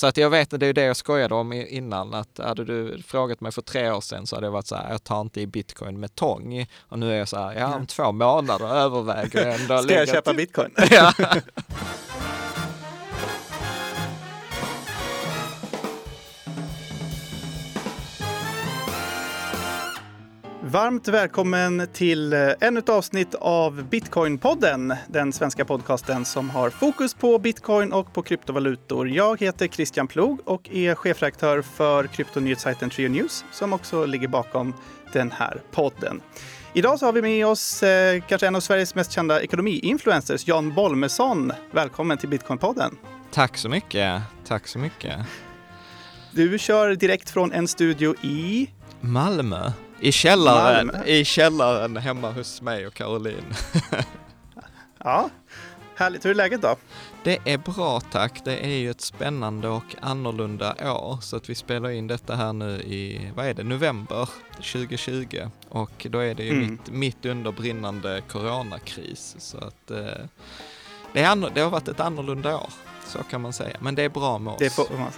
[0.00, 3.40] Så att jag vet, det är det jag skojade om innan, att hade du frågat
[3.40, 5.46] mig för tre år sedan så hade jag varit så här, jag tar inte i
[5.46, 6.66] bitcoin med tång.
[6.78, 9.78] Och nu är jag så här, ja om två månader överväger jag ändå.
[9.82, 10.70] Ska jag köpa bitcoin?
[20.72, 24.96] Varmt välkommen till eh, ännu ett avsnitt av Bitcoin-podden.
[25.08, 29.08] Den svenska podcasten som har fokus på bitcoin och på kryptovalutor.
[29.08, 34.74] Jag heter Christian Plog och är chefredaktör för kryptonyhetssajten Trio News som också ligger bakom
[35.12, 36.20] den här podden.
[36.72, 40.74] Idag så har vi med oss eh, kanske en av Sveriges mest kända ekonomi-influencers, Jan
[40.74, 41.52] Bolmesson.
[41.70, 42.96] Välkommen till Bitcoin-podden.
[43.30, 44.22] Tack så mycket.
[44.46, 45.20] Tack så mycket.
[46.32, 49.72] Du kör direkt från en studio i Malmö.
[50.00, 51.04] I källaren, Malmö.
[51.04, 53.54] i källaren hemma hos mig och Caroline.
[54.98, 55.30] ja,
[55.96, 56.24] härligt.
[56.24, 56.76] Hur är läget då?
[57.22, 58.40] Det är bra tack.
[58.44, 62.52] Det är ju ett spännande och annorlunda år så att vi spelar in detta här
[62.52, 66.70] nu i, vad är det, november 2020 och då är det ju mm.
[66.70, 70.24] mitt, mitt under brinnande coronakris så att eh,
[71.12, 72.70] det, är, det har varit ett annorlunda år,
[73.06, 73.76] så kan man säga.
[73.80, 74.58] Men det är bra med oss.
[74.58, 75.10] Det får man,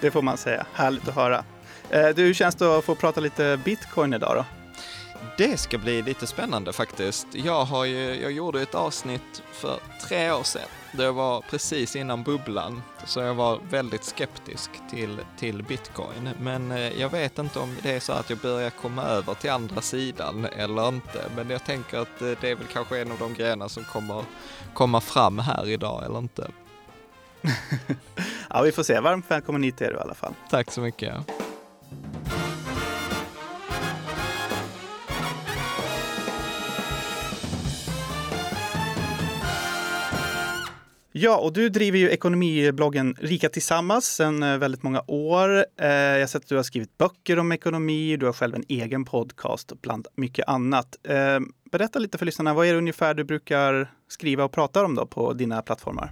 [0.00, 0.66] det får man säga.
[0.74, 1.44] Härligt att höra.
[1.90, 4.44] Eh, du, hur känns det att få prata lite bitcoin idag då?
[5.36, 7.26] Det ska bli lite spännande faktiskt.
[7.32, 10.68] Jag, har ju, jag gjorde ett avsnitt för tre år sedan.
[10.92, 16.28] Det var precis innan bubblan, så jag var väldigt skeptisk till, till bitcoin.
[16.40, 19.50] Men eh, jag vet inte om det är så att jag börjar komma över till
[19.50, 21.24] andra sidan eller inte.
[21.36, 24.24] Men jag tänker att eh, det är väl kanske en av de grejerna som kommer
[24.74, 26.50] komma fram här idag eller inte.
[28.50, 29.00] ja, vi får se.
[29.00, 30.34] Varmt välkommen hit är du i alla fall.
[30.50, 31.14] Tack så mycket.
[41.22, 45.66] Ja, och du driver ju ekonomibloggen Rika Tillsammans sedan eh, väldigt många år.
[45.80, 48.64] Eh, jag har sett att du har skrivit böcker om ekonomi, du har själv en
[48.68, 50.96] egen podcast och bland mycket annat.
[51.08, 51.40] Eh,
[51.72, 55.06] berätta lite för lyssnarna, vad är det ungefär du brukar skriva och prata om då
[55.06, 56.10] på dina plattformar?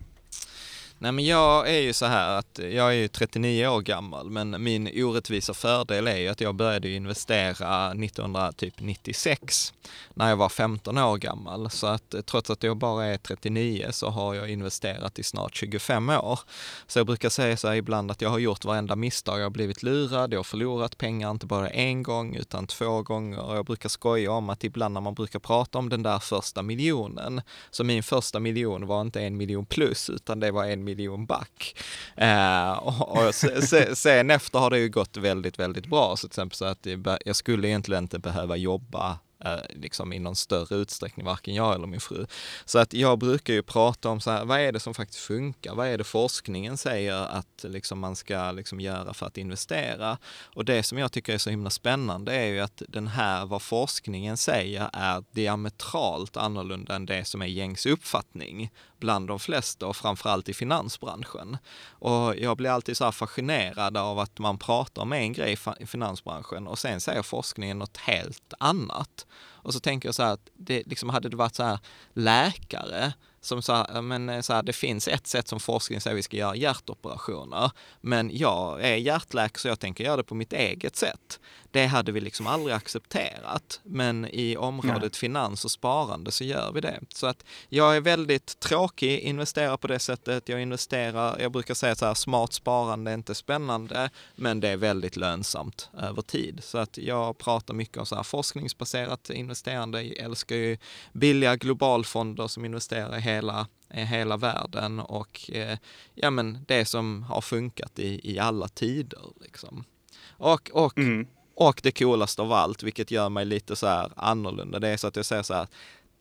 [1.00, 4.62] Nej men jag är ju så här att jag är ju 39 år gammal men
[4.62, 9.78] min orättvisa fördel är ju att jag började investera 1996 typ
[10.14, 11.70] när jag var 15 år gammal.
[11.70, 15.56] Så att eh, trots att jag bara är 39 så har jag investerat i snart
[15.56, 16.41] 25 år.
[16.87, 19.38] Så jag brukar säga så här ibland att jag har gjort varenda misstag.
[19.41, 23.41] Jag har blivit lurad, jag har förlorat pengar inte bara en gång utan två gånger.
[23.41, 26.62] Och jag brukar skoja om att ibland när man brukar prata om den där första
[26.62, 31.26] miljonen, så min första miljon var inte en miljon plus utan det var en miljon
[31.26, 31.76] back.
[32.16, 36.16] Eh, och, och sen, sen efter har det ju gått väldigt, väldigt bra.
[36.16, 36.87] Så till exempel så att
[37.25, 41.87] jag skulle egentligen inte behöva jobba Eh, liksom i någon större utsträckning, varken jag eller
[41.87, 42.26] min fru.
[42.65, 45.75] Så att jag brukar ju prata om så här, vad är det som faktiskt funkar?
[45.75, 50.19] Vad är det forskningen säger att liksom man ska liksom göra för att investera?
[50.54, 53.62] Och det som jag tycker är så himla spännande är ju att den här, vad
[53.62, 59.97] forskningen säger, är diametralt annorlunda än det som är gängs uppfattning bland de flesta och
[59.97, 61.56] framförallt i finansbranschen.
[61.88, 65.87] Och jag blir alltid så här fascinerad av att man pratar om en grej i
[65.87, 69.26] finansbranschen och sen säger forskningen något helt annat.
[69.36, 71.78] Och så tänker jag så här att det liksom hade det varit så här
[72.12, 76.22] läkare som sa, men eh, så här, det finns ett sätt som forskningen säger vi
[76.22, 80.97] ska göra hjärtoperationer, men jag är hjärtläkare så jag tänker göra det på mitt eget
[80.97, 81.41] sätt.
[81.71, 85.19] Det hade vi liksom aldrig accepterat, men i området Nej.
[85.19, 87.00] finans och sparande så gör vi det.
[87.15, 91.94] Så att jag är väldigt tråkig, investerar på det sättet, jag investerar, jag brukar säga
[91.94, 96.60] så här, smart sparande är inte spännande, men det är väldigt lönsamt över tid.
[96.65, 100.78] Så att jag pratar mycket om så här forskningsbaserat investerande, jag älskar ju
[101.12, 105.78] billiga globalfonder som investerar i hela i hela världen och eh,
[106.14, 109.84] ja men det som har funkat i, i alla tider liksom.
[110.28, 111.26] Och, och mm.
[111.60, 115.06] Och det coolaste av allt, vilket gör mig lite så här annorlunda, det är så
[115.06, 115.66] att jag säger så här,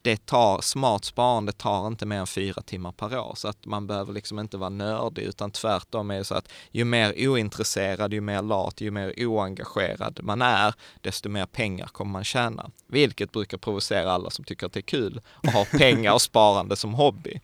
[0.07, 3.87] det tar, smart sparande tar inte mer än fyra timmar per år, så att man
[3.87, 8.21] behöver liksom inte vara nördig, utan tvärtom är det så att ju mer ointresserad, ju
[8.21, 12.71] mer lat, ju mer oengagerad man är, desto mer pengar kommer man tjäna.
[12.87, 16.75] Vilket brukar provocera alla som tycker att det är kul att ha pengar och sparande
[16.75, 17.41] som hobby.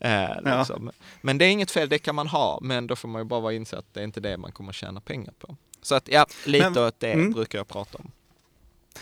[0.00, 0.86] Eh, liksom.
[0.86, 0.92] ja.
[1.20, 3.40] Men det är inget fel, det kan man ha, men då får man ju bara
[3.40, 5.56] vara inse att det är inte det man kommer tjäna pengar på.
[5.82, 7.32] Så att ja, lite Men, åt det mm.
[7.32, 8.10] brukar jag prata om.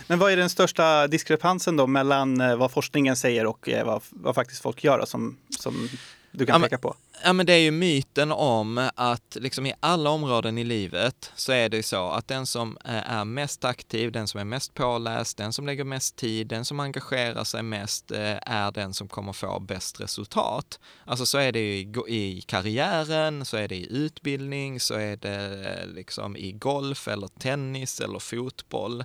[0.07, 4.03] Men vad är den största diskrepansen då mellan eh, vad forskningen säger och eh, vad,
[4.11, 5.89] vad faktiskt folk gör då, som, som
[6.31, 6.95] du kan ja, peka på?
[7.23, 11.53] Ja men det är ju myten om att liksom i alla områden i livet så
[11.53, 15.37] är det så att den som eh, är mest aktiv, den som är mest påläst,
[15.37, 19.33] den som lägger mest tid, den som engagerar sig mest eh, är den som kommer
[19.33, 20.81] få bäst resultat.
[21.05, 25.69] Alltså så är det i, i karriären, så är det i utbildning, så är det
[25.81, 29.05] eh, liksom i golf eller tennis eller fotboll.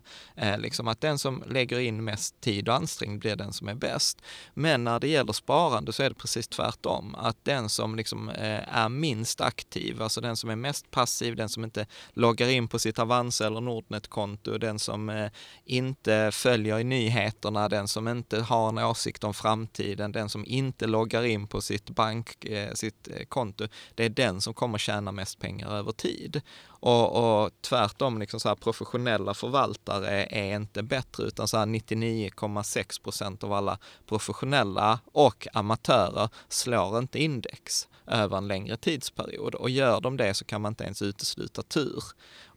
[0.57, 4.21] Liksom att den som lägger in mest tid och ansträngning blir den som är bäst.
[4.53, 8.77] Men när det gäller sparande så är det precis tvärtom, att den som liksom eh,
[8.77, 12.79] är minst aktiv, alltså den som är mest passiv, den som inte loggar in på
[12.79, 15.31] sitt Avanza eller Nordnet-konto, den som eh,
[15.65, 20.87] inte följer i nyheterna, den som inte har en åsikt om framtiden, den som inte
[20.87, 25.39] loggar in på sitt bank, eh, sitt konto, det är den som kommer tjäna mest
[25.39, 26.41] pengar över tid.
[26.79, 33.53] Och, och tvärtom, liksom så här, professionella förvaltare är inte bättre, utan 99,6 procent av
[33.53, 39.55] alla professionella och amatörer slår inte index över en längre tidsperiod.
[39.55, 42.03] Och gör de det så kan man inte ens utesluta tur.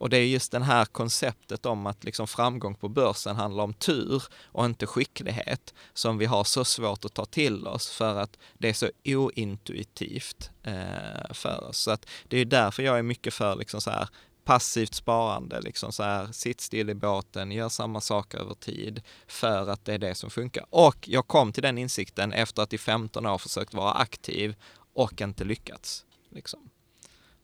[0.03, 3.75] Och det är just det här konceptet om att liksom framgång på börsen handlar om
[3.75, 8.39] tur och inte skicklighet som vi har så svårt att ta till oss för att
[8.59, 11.79] det är så ointuitivt eh, för oss.
[11.79, 14.09] Så att det är därför jag är mycket för liksom så här
[14.45, 19.69] passivt sparande, liksom så här, sitt still i båten, gör samma saker över tid för
[19.69, 20.67] att det är det som funkar.
[20.71, 24.55] Och jag kom till den insikten efter att i 15 år försökt vara aktiv
[24.95, 26.05] och inte lyckats.
[26.31, 26.71] Liksom.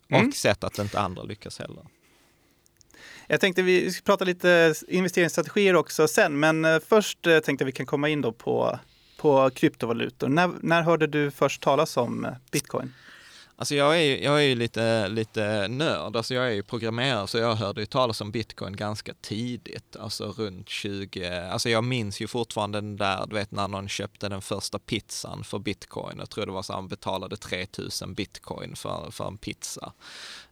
[0.04, 0.32] Och mm.
[0.32, 1.97] sett att inte andra lyckas heller.
[3.26, 7.72] Jag tänkte vi ska prata lite investeringsstrategier också sen, men eh, först eh, tänkte vi
[7.72, 8.78] kan komma in då på,
[9.16, 10.28] på kryptovalutor.
[10.28, 12.94] När, när hörde du först talas om eh, bitcoin?
[13.60, 17.26] Alltså jag är ju, jag är ju lite, lite nörd, alltså jag är ju programmerare
[17.26, 22.20] så jag hörde ju talas om bitcoin ganska tidigt, alltså runt 20, alltså jag minns
[22.20, 26.30] ju fortfarande den där, du vet när någon köpte den första pizzan för bitcoin, jag
[26.30, 29.92] tror det var så att han betalade 3000 bitcoin för, för en pizza.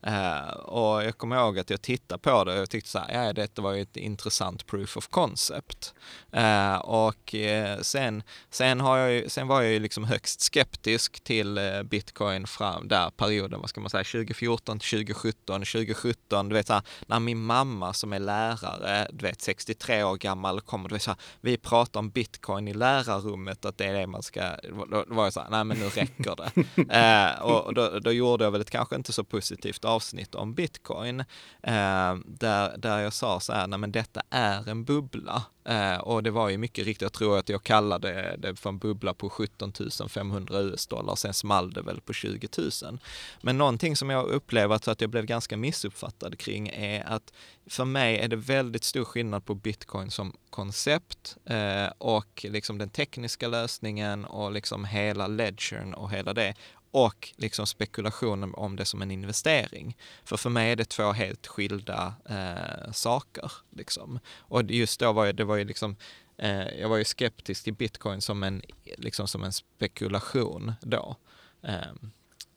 [0.02, 3.26] Eh, och jag kommer ihåg att jag tittade på det och jag tyckte så här,
[3.26, 5.94] ja detta var ju ett intressant proof of concept.
[6.32, 11.25] Eh, och eh, sen, sen, har jag ju, sen var jag ju liksom högst skeptisk
[11.25, 16.55] till eh, bitcoin fram där perioden, vad ska man säga, 2014 till 2017, 2017, du
[16.55, 20.89] vet så här, när min mamma som är lärare, du vet 63 år gammal, kommer,
[20.89, 24.23] du vet så här, vi pratar om bitcoin i lärarrummet, att det är det man
[24.23, 24.57] ska,
[24.91, 26.51] då var jag så här, nej men nu räcker det.
[26.99, 31.21] eh, och då, då, gjorde jag väl ett kanske inte så positivt avsnitt om bitcoin,
[31.63, 35.43] eh, där, där jag sa så här, nej men detta är en bubbla.
[35.69, 38.79] Eh, och det var ju mycket riktigt, jag tror att jag kallade det för en
[38.79, 39.73] bubbla på 17
[40.09, 42.49] 500 US-dollar, sen small det väl på 20
[42.83, 42.99] 000.
[43.41, 47.33] Men någonting som jag upplever att jag blev ganska missuppfattad kring är att
[47.67, 52.89] för mig är det väldigt stor skillnad på bitcoin som koncept eh, och liksom den
[52.89, 56.55] tekniska lösningen och liksom hela ledgern och hela det
[56.97, 59.97] och liksom spekulationen om det som en investering.
[60.25, 63.53] För för mig är det två helt skilda eh, saker.
[63.71, 64.19] Liksom.
[64.39, 65.97] Och just då var jag, det var ju liksom,
[66.37, 68.63] eh, jag var ju skeptisk till bitcoin som en,
[68.97, 71.17] liksom som en spekulation då,
[71.63, 71.95] eh,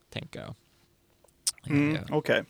[0.09, 0.55] tänker jag.
[1.67, 2.17] Mm, Okej.
[2.17, 2.43] Okay.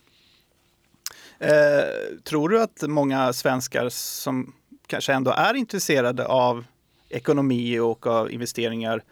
[1.50, 4.54] Eh, tror du att många svenskar som
[4.86, 6.64] kanske ändå är intresserade av
[7.08, 9.04] ekonomi och av investeringar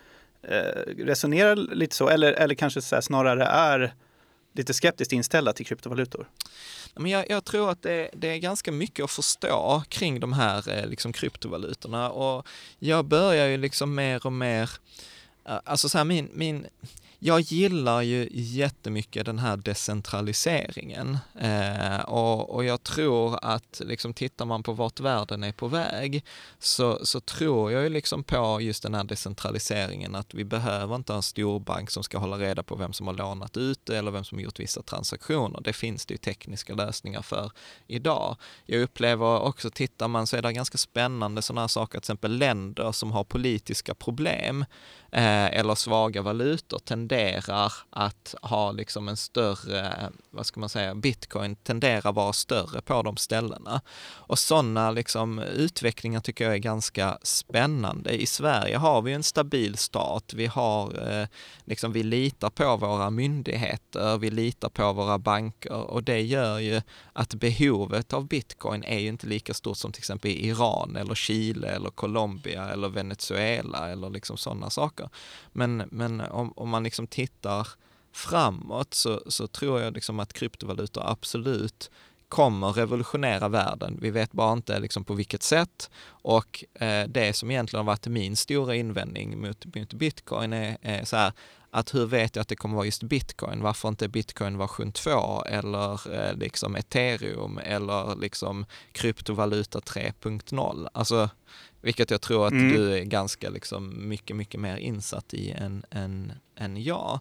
[0.43, 3.95] Eh, resonerar lite så, eller, eller kanske så snarare är
[4.53, 6.29] lite skeptiskt inställda till kryptovalutor?
[6.95, 10.69] Men jag, jag tror att det, det, är ganska mycket att förstå kring de här
[10.69, 12.47] eh, liksom, kryptovalutorna och
[12.79, 14.71] jag börjar ju liksom mer och mer,
[15.45, 16.67] eh, alltså så här min, min
[17.21, 24.45] jag gillar ju jättemycket den här decentraliseringen eh, och, och, jag tror att liksom tittar
[24.45, 26.25] man på vart världen är på väg
[26.59, 31.13] så, så tror jag ju liksom på just den här decentraliseringen att vi behöver inte
[31.13, 34.25] ha en storbank som ska hålla reda på vem som har lånat ut eller vem
[34.25, 35.61] som har gjort vissa transaktioner.
[35.61, 37.51] Det finns det ju tekniska lösningar för
[37.87, 38.37] idag.
[38.67, 42.39] Jag upplever också, tittar man så är det ganska spännande sådana här saker, till exempel
[42.39, 44.65] länder som har politiska problem
[45.13, 51.57] eh, eller svaga valutor tenderar att ha liksom en större, vad ska man säga, bitcoin
[51.57, 53.81] tenderar vara större på de ställena.
[54.15, 58.23] Och sådana liksom utvecklingar tycker jag är ganska spännande.
[58.23, 61.29] I Sverige har vi en stabil stat, vi har, eh,
[61.65, 66.83] liksom vi litar på våra myndigheter, vi litar på våra banker och det gör ju
[67.13, 71.15] att behovet av bitcoin är ju inte lika stort som till exempel i Iran eller
[71.15, 75.09] Chile eller Colombia eller Venezuela eller liksom sådana saker.
[75.53, 77.69] Men, men om, om man liksom Liksom tittar
[78.13, 81.91] framåt så, så tror jag liksom att kryptovalutor absolut
[82.29, 83.99] kommer revolutionera världen.
[84.01, 85.91] Vi vet bara inte liksom på vilket sätt.
[86.09, 91.05] Och eh, det som egentligen har varit min stora invändning mot, mot bitcoin är, är
[91.05, 91.33] så här,
[91.71, 93.63] att hur vet jag att det kommer vara just bitcoin?
[93.63, 100.89] Varför inte bitcoin version 2 eller eh, liksom ethereum eller liksom kryptovaluta 3.0?
[100.93, 101.31] Alltså,
[101.81, 102.69] vilket jag tror att mm.
[102.73, 107.21] du är ganska liksom mycket, mycket mer insatt i än, än, än jag.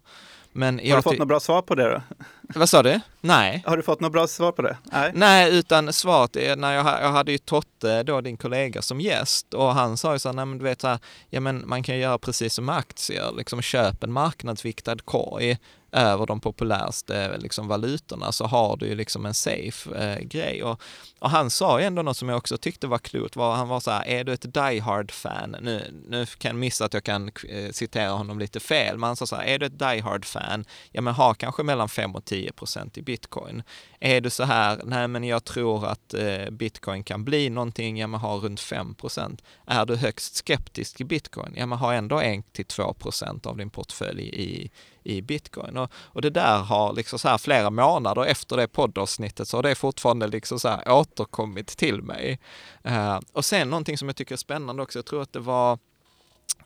[0.52, 2.02] Men jag har du fått något bra svar på det då?
[2.42, 3.00] Vad sa du?
[3.28, 3.64] Nej.
[3.66, 4.78] Har du fått något bra svar på det?
[4.84, 9.02] Nej, Nej utan svaret är när jag, jag hade ju Totte, då din kollega, som
[9.02, 11.64] gäst och han sa ju så här, nej men du vet så här, ja men
[11.68, 15.58] man kan göra precis som aktier, liksom köp en marknadsviktad korg
[15.92, 20.64] över de populäraste liksom, valutorna så har du ju liksom en safe eh, grej.
[20.64, 20.82] Och,
[21.20, 23.80] och, han sa ju ändå något som jag också tyckte var klokt, var, han var
[23.80, 25.56] så här, är du ett Die Hard-fan?
[25.62, 29.16] Nu, nu kan jag missa att jag kan eh, citera honom lite fel, men han
[29.16, 30.66] sa så här, är du ett Die Hard-fan?
[30.92, 33.64] Ja, men ha kanske mellan 5 och 10 procent i bitcoin.
[34.00, 38.08] Är du så här, nej men jag tror att eh, bitcoin kan bli någonting, ja
[38.08, 39.44] men ha runt 5 procent.
[39.66, 43.58] Är du högst skeptisk i bitcoin, ja men ha ändå 1 till 2 procent av
[43.58, 44.72] din portfölj i,
[45.04, 45.78] i bitcoin.
[45.78, 49.64] Och, och det där har liksom så här flera månader efter det poddavsnittet så har
[49.64, 52.40] det fortfarande liksom så här återkommit till mig.
[52.84, 55.80] Eh, och sen någonting som jag tycker är spännande också, jag tror att det var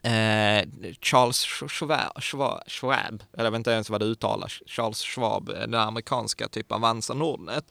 [0.03, 0.65] Eh,
[1.01, 5.55] Charles Schwab, Schwab, Schwab, eller jag vet inte ens vad det uttalas, Charles Schwab, eh,
[5.55, 7.65] den amerikanska typ Avanza Nordnet.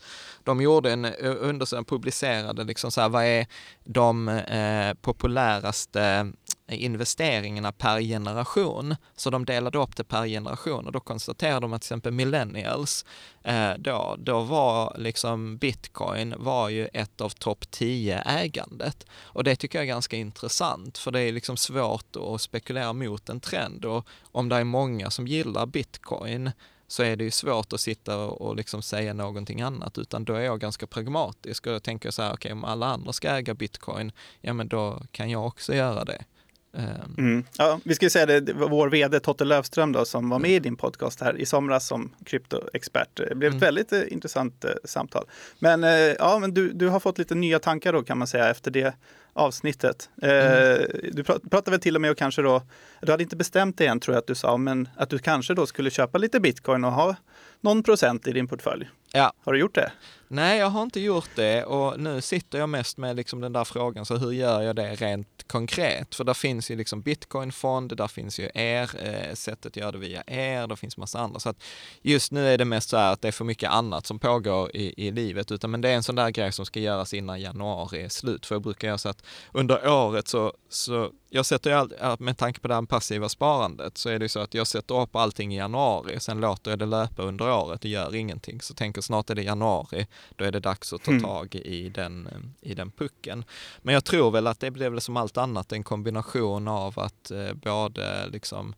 [0.45, 3.47] De gjorde en eh, undersökning, publicerade liksom så här, vad är
[3.85, 6.33] de eh, populäraste
[6.71, 8.97] investeringarna per generation.
[9.17, 13.05] Så de delade upp det per generation och då konstaterade de att till exempel millennials,
[13.45, 19.07] eh, då, då var liksom bitcoin var ju ett av topp 10 ägandet.
[19.12, 23.29] Och det tycker jag är ganska intressant för det är liksom svårt att spekulera mot
[23.29, 26.50] en trend och om det är många som gillar bitcoin
[26.91, 30.41] så är det ju svårt att sitta och liksom säga någonting annat, utan då är
[30.41, 33.29] jag ganska pragmatisk och då tänker jag så här, okej, okay, om alla andra ska
[33.29, 36.25] äga bitcoin, ja men då kan jag också göra det.
[36.73, 37.15] Ehm.
[37.19, 37.45] Mm.
[37.59, 40.50] Ja, vi ska säga det, det var vår vd Totte Löfström då, som var med
[40.50, 43.09] i din podcast här i somras som kryptoexpert.
[43.15, 43.61] Det blev ett mm.
[43.61, 45.25] väldigt eh, intressant eh, samtal.
[45.59, 48.50] Men, eh, ja, men du, du har fått lite nya tankar då kan man säga
[48.50, 48.95] efter det
[49.33, 50.11] avsnittet.
[50.23, 50.87] Mm.
[51.12, 52.62] Du pratade väl till och med och kanske då,
[53.03, 55.55] du hade inte bestämt dig än tror jag att du sa, men att du kanske
[55.55, 57.17] då skulle köpa lite bitcoin och ha
[57.61, 58.89] någon procent i din portfölj.
[59.12, 59.33] Ja.
[59.45, 59.93] Har du gjort det?
[60.33, 63.65] Nej, jag har inte gjort det och nu sitter jag mest med liksom den där
[63.65, 66.15] frågan, så hur gör jag det rent konkret?
[66.15, 69.99] För där finns ju liksom bitcoinfond, där finns ju er, eh, sättet att göra det
[69.99, 71.41] via er, det finns massa andra.
[71.41, 71.63] Så att
[72.03, 74.77] just nu är det mest så här att det är för mycket annat som pågår
[74.77, 77.41] i, i livet, utan men det är en sån där grej som ska göras innan
[77.41, 78.47] januari är slut.
[78.47, 82.39] För jag brukar göra så att under året så, så jag sätter ju all, med
[82.39, 85.17] tanke på det här passiva sparandet så är det ju så att jag sätter upp
[85.17, 88.61] allting i januari, sen låter jag det löpa under året och gör ingenting.
[88.61, 91.23] Så tänker snart är det januari, då är det dags att ta mm.
[91.23, 92.29] tag i den,
[92.61, 93.45] i den pucken.
[93.83, 97.31] Men jag tror väl att det blir väl som allt annat en kombination av att
[97.31, 98.75] eh, både liksom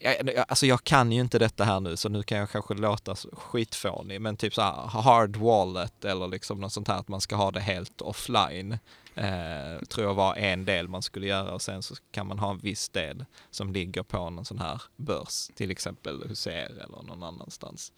[0.00, 3.16] jag, alltså jag kan ju inte detta här nu så nu kan jag kanske låta
[3.32, 7.50] skitfånig men typ så hard wallet eller liksom något sånt här att man ska ha
[7.50, 8.78] det helt offline.
[9.14, 12.50] Eh, tror jag var en del man skulle göra och sen så kan man ha
[12.50, 17.02] en viss del som ligger på någon sån här börs, till exempel hos er eller
[17.02, 17.92] någon annanstans.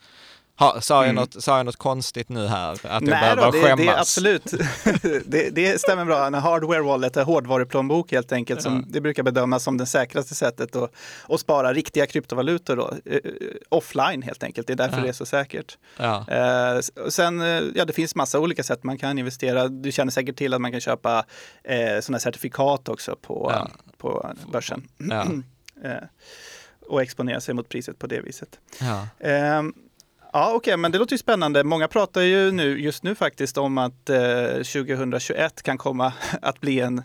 [0.58, 1.14] Ha, sa, jag mm.
[1.14, 2.72] något, sa jag något konstigt nu här?
[2.72, 3.86] Att jag Nej då, det, skämmas?
[3.86, 4.44] det absolut.
[5.26, 6.26] det, det, stämmer bra.
[6.26, 10.76] En hardware wallet, en hårdvaruplånbok helt enkelt, som det brukar bedömas som det säkraste sättet
[10.76, 10.92] att,
[11.28, 13.18] att spara riktiga kryptovalutor då, uh,
[13.68, 14.66] offline helt enkelt.
[14.66, 15.02] Det är därför ja.
[15.02, 15.78] det är så säkert.
[15.96, 16.26] Ja.
[16.32, 19.68] Uh, sen, uh, ja det finns massa olika sätt man kan investera.
[19.68, 23.68] Du känner säkert till att man kan köpa uh, sådana certifikat också på, ja.
[23.98, 24.88] på börsen.
[26.88, 28.60] och exponera sig mot priset på det viset.
[28.80, 29.06] Ja.
[30.38, 31.64] Ja, okej, okay, men det låter ju spännande.
[31.64, 34.18] Många pratar ju nu, just nu faktiskt om att eh,
[34.52, 37.02] 2021 kan komma att bli en,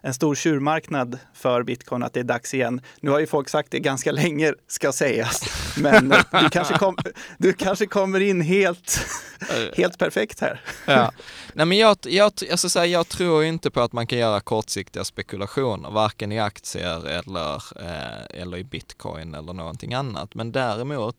[0.00, 2.80] en stor tjurmarknad för bitcoin, att det är dags igen.
[3.00, 5.42] Nu har ju folk sagt det ganska länge, ska sägas,
[5.78, 6.08] men
[6.42, 6.96] du kanske, kom,
[7.38, 9.06] du kanske kommer in helt,
[9.76, 10.60] helt perfekt här.
[10.84, 11.12] Ja.
[11.54, 14.40] Nej, men jag, jag, alltså så här, jag tror inte på att man kan göra
[14.40, 20.34] kortsiktiga spekulationer, varken i aktier eller, eh, eller i bitcoin eller någonting annat.
[20.34, 21.16] Men däremot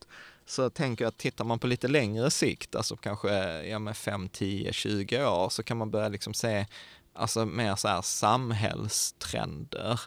[0.48, 3.30] så tänker jag att tittar man på lite längre sikt, alltså kanske
[3.64, 6.66] ja, med 5, 10, 20 år, så kan man börja liksom se
[7.14, 10.00] alltså mer så här samhällstrender.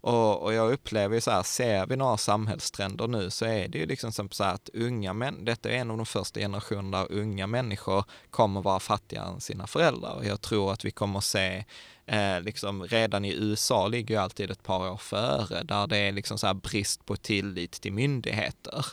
[0.00, 3.78] Och, och jag upplever ju så här, ser vi några samhällstrender nu så är det
[3.78, 7.12] ju liksom så här att unga män, detta är en av de första generationerna där
[7.12, 10.14] unga människor kommer vara fattigare än sina föräldrar.
[10.14, 11.64] Och Jag tror att vi kommer se
[12.06, 16.12] eh, liksom redan i USA ligger ju alltid ett par år före, där det är
[16.12, 18.86] liksom så här brist på tillit till myndigheter.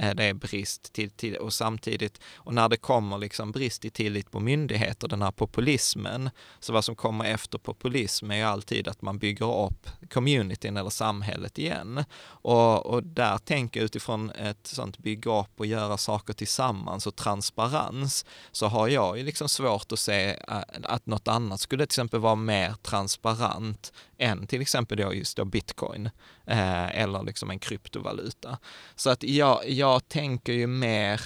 [0.00, 3.90] Eh, det är brist till, till, och samtidigt, och när det kommer liksom brist i
[3.90, 6.30] tillit på myndigheter, den här populismen,
[6.60, 10.90] så vad som kommer efter populism är ju alltid att man bygger upp communityn eller
[10.90, 12.04] samhället igen.
[12.22, 17.16] Och, och där tänker jag utifrån ett sånt bygga upp och göra saker tillsammans och
[17.16, 21.92] transparens, så har jag ju liksom svårt att se eh, att något annat skulle till
[21.92, 26.10] exempel vara mer transparent än till exempel då just då bitcoin
[26.46, 28.58] eh, eller liksom en kryptovaluta.
[28.96, 31.20] Så att jag, jag tänker ju mer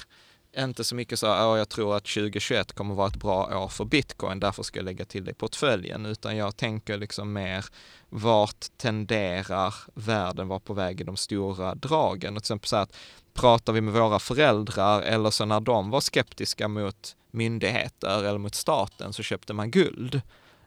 [0.57, 3.85] inte så mycket så, att jag tror att 2021 kommer vara ett bra år för
[3.85, 7.65] bitcoin, därför ska jag lägga till det i portföljen, utan jag tänker liksom mer
[8.09, 12.37] vart tenderar världen vara på väg i de stora dragen?
[12.37, 12.97] Och till exempel så att
[13.35, 18.55] pratar vi med våra föräldrar eller så när de var skeptiska mot myndigheter eller mot
[18.55, 20.21] staten så köpte man guld.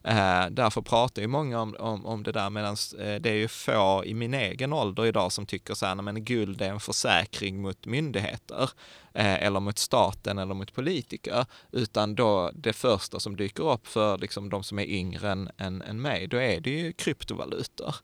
[0.08, 3.48] Eh, därför pratar ju många om, om, om det där medan eh, det är ju
[3.48, 7.62] få i min egen ålder idag som tycker så här, men guld är en försäkring
[7.62, 8.70] mot myndigheter
[9.14, 14.18] eh, eller mot staten eller mot politiker, utan då det första som dyker upp för
[14.18, 17.96] liksom de som är yngre än, än, än mig, då är det ju kryptovalutor.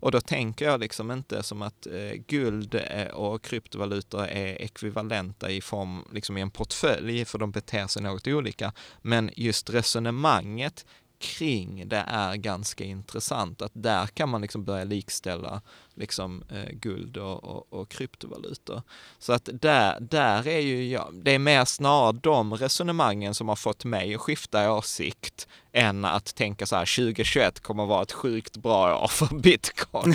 [0.00, 5.50] Och då tänker jag liksom inte som att eh, guld eh, och kryptovalutor är ekvivalenta
[5.50, 8.72] i form, liksom i en portfölj, för de beter sig något olika.
[9.02, 10.86] Men just resonemanget
[11.18, 13.62] kring det är ganska intressant.
[13.62, 15.62] Att där kan man liksom börja likställa
[15.94, 18.82] liksom, eh, guld och, och, och, kryptovalutor.
[19.18, 23.56] Så att där, där är ju jag, det är mer snarare de resonemangen som har
[23.56, 28.12] fått mig att skifta åsikt än att tänka så här 2021 kommer att vara ett
[28.12, 30.14] sjukt bra år för bitcoin.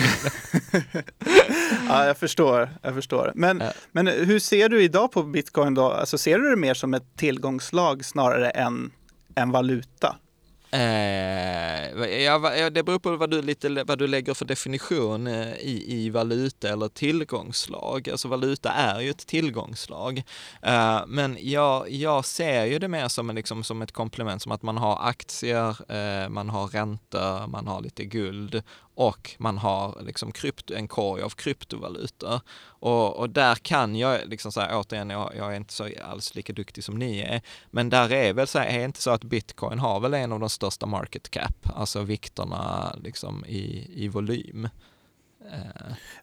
[1.88, 2.70] ja, jag förstår.
[2.82, 3.32] Jag förstår.
[3.34, 3.72] Men, ja.
[3.92, 5.90] men hur ser du idag på bitcoin då?
[5.90, 8.92] Alltså, ser du det mer som ett tillgångslag snarare än
[9.34, 10.16] en valuta?
[10.74, 15.84] Eh, ja, det beror på vad du, lite, vad du lägger för definition eh, i,
[15.88, 18.08] i valuta eller tillgångslag.
[18.08, 20.22] Alltså valuta är ju ett tillgångslag.
[20.62, 24.52] Eh, men jag, jag ser ju det mer som, en, liksom, som ett komplement, som
[24.52, 28.62] att man har aktier, eh, man har räntor, man har lite guld
[28.94, 32.40] och man har liksom krypto, en korg av kryptovalutor.
[32.64, 36.52] Och, och där kan jag liksom säga återigen, jag, jag, är inte så alls lika
[36.52, 39.78] duktig som ni är, men där är väl så här, är inte så att bitcoin
[39.78, 44.68] har väl en av de största market cap, alltså vikterna liksom i, i volym.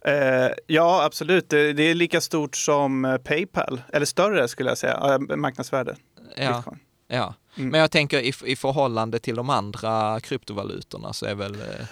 [0.08, 1.50] Uh, ja, absolut.
[1.50, 5.96] Det, det, är lika stort som Paypal, eller större skulle jag säga, marknadsvärde.
[6.36, 6.56] Ja.
[6.56, 6.80] Bitcoin.
[7.08, 7.70] Ja, mm.
[7.70, 11.86] men jag tänker i, i förhållande till de andra kryptovalutorna så är väl eh,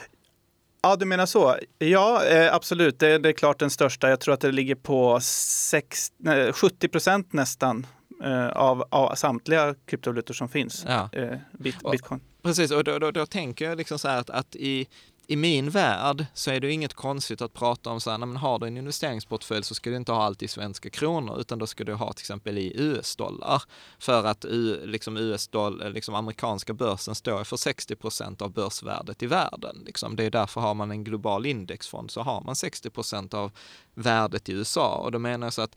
[0.82, 1.58] Ja, du menar så.
[1.80, 3.00] Ja, eh, absolut.
[3.00, 4.10] Det, det, är klart den största.
[4.10, 7.88] Jag tror att det ligger på 6, nej, 70 procent nästan
[8.24, 10.86] eh, av, av, samtliga kryptovalutor som finns.
[10.88, 11.10] Ja.
[11.14, 12.22] Eh, bit, bitcoin.
[12.44, 14.88] Precis, och då, då, då, tänker jag liksom så här att, att i
[15.32, 18.60] i min värld så är det inget konstigt att prata om så här, men har
[18.60, 21.84] du en investeringsportfölj så ska du inte ha allt i svenska kronor, utan då ska
[21.84, 23.64] du ha till exempel i US-dollar.
[24.00, 24.46] För att
[24.84, 29.84] liksom US-dollar, eh, liksom amerikanska börsen står för 60 procent av börsvärdet i världen.
[29.86, 30.16] Liksom.
[30.16, 33.52] Det är därför har man en global indexfond så har man 60 procent av
[33.94, 34.96] värdet i USA.
[34.96, 35.76] Och då menar jag så att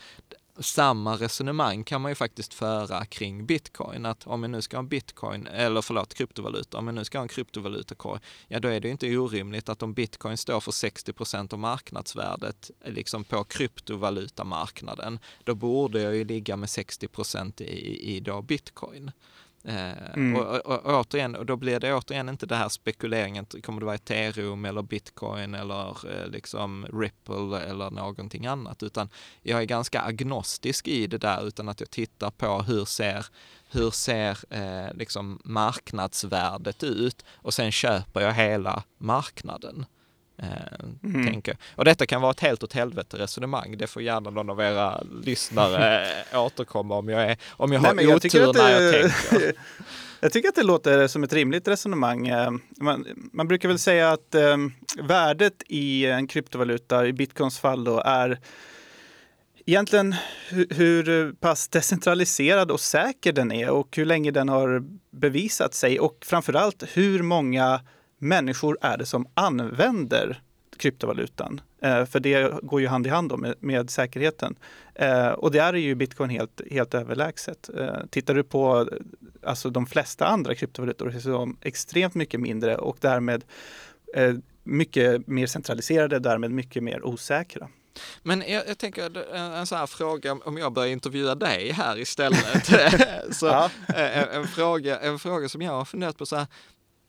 [0.59, 4.07] samma resonemang kan man ju faktiskt föra kring bitcoin.
[4.07, 7.19] Att om jag nu ska ha en bitcoin, eller förlåt, kryptovaluta, om jag nu ska
[7.19, 10.73] ha en kryptovalutakorg, ja då är det ju inte orimligt att om bitcoin står för
[10.73, 17.61] 60 procent av marknadsvärdet liksom på kryptovalutamarknaden, då borde jag ju ligga med 60 procent
[17.61, 19.11] i, i då bitcoin.
[19.65, 20.37] Eh, mm.
[20.37, 23.87] Och, och, och, återigen, och då blir det återigen inte det här spekuleringen, kommer det
[23.87, 29.09] vara ethereum eller bitcoin eller eh, liksom ripple eller någonting annat, utan
[29.43, 33.27] jag är ganska agnostisk i det där utan att jag tittar på hur ser,
[33.71, 39.87] hur ser eh, liksom marknadsvärdet ut och sen köper jag hela marknaden.
[40.39, 40.47] Eh,
[41.05, 41.27] mm.
[41.27, 41.57] Tänker.
[41.77, 43.79] Och detta kan vara ett helt åt helvete resonemang.
[43.79, 48.15] Det får gärna någon av era lyssnare återkomma om jag, är, om jag har Nej,
[48.15, 49.53] otur jag när jag tänker.
[50.21, 52.29] jag tycker att det låter som ett rimligt resonemang.
[52.29, 54.57] Eh, man, man brukar väl säga att eh,
[55.03, 58.41] värdet i en kryptovaluta, i bitcoins fall då, är
[59.67, 60.15] egentligen
[60.49, 66.01] hur, hur pass decentraliserad och säker den är och hur länge den har bevisat sig
[66.01, 67.81] och framförallt hur många
[68.23, 70.43] människor är det som använder
[70.77, 71.61] kryptovalutan?
[71.83, 74.55] Eh, för det går ju hand i hand med, med säkerheten.
[74.95, 77.71] Eh, och där är ju bitcoin helt, helt överlägset.
[77.79, 78.89] Eh, tittar du på
[79.43, 83.45] alltså, de flesta andra kryptovalutor så är de extremt mycket mindre och därmed
[84.65, 87.69] mycket mer centraliserade, därmed mycket mer osäkra.
[88.23, 92.67] Men jag, jag, tänker en sån här fråga, om jag börjar intervjua dig här istället.
[93.31, 93.71] så, ja.
[93.87, 96.47] en, en, fråga, en fråga som jag har funderat på så här,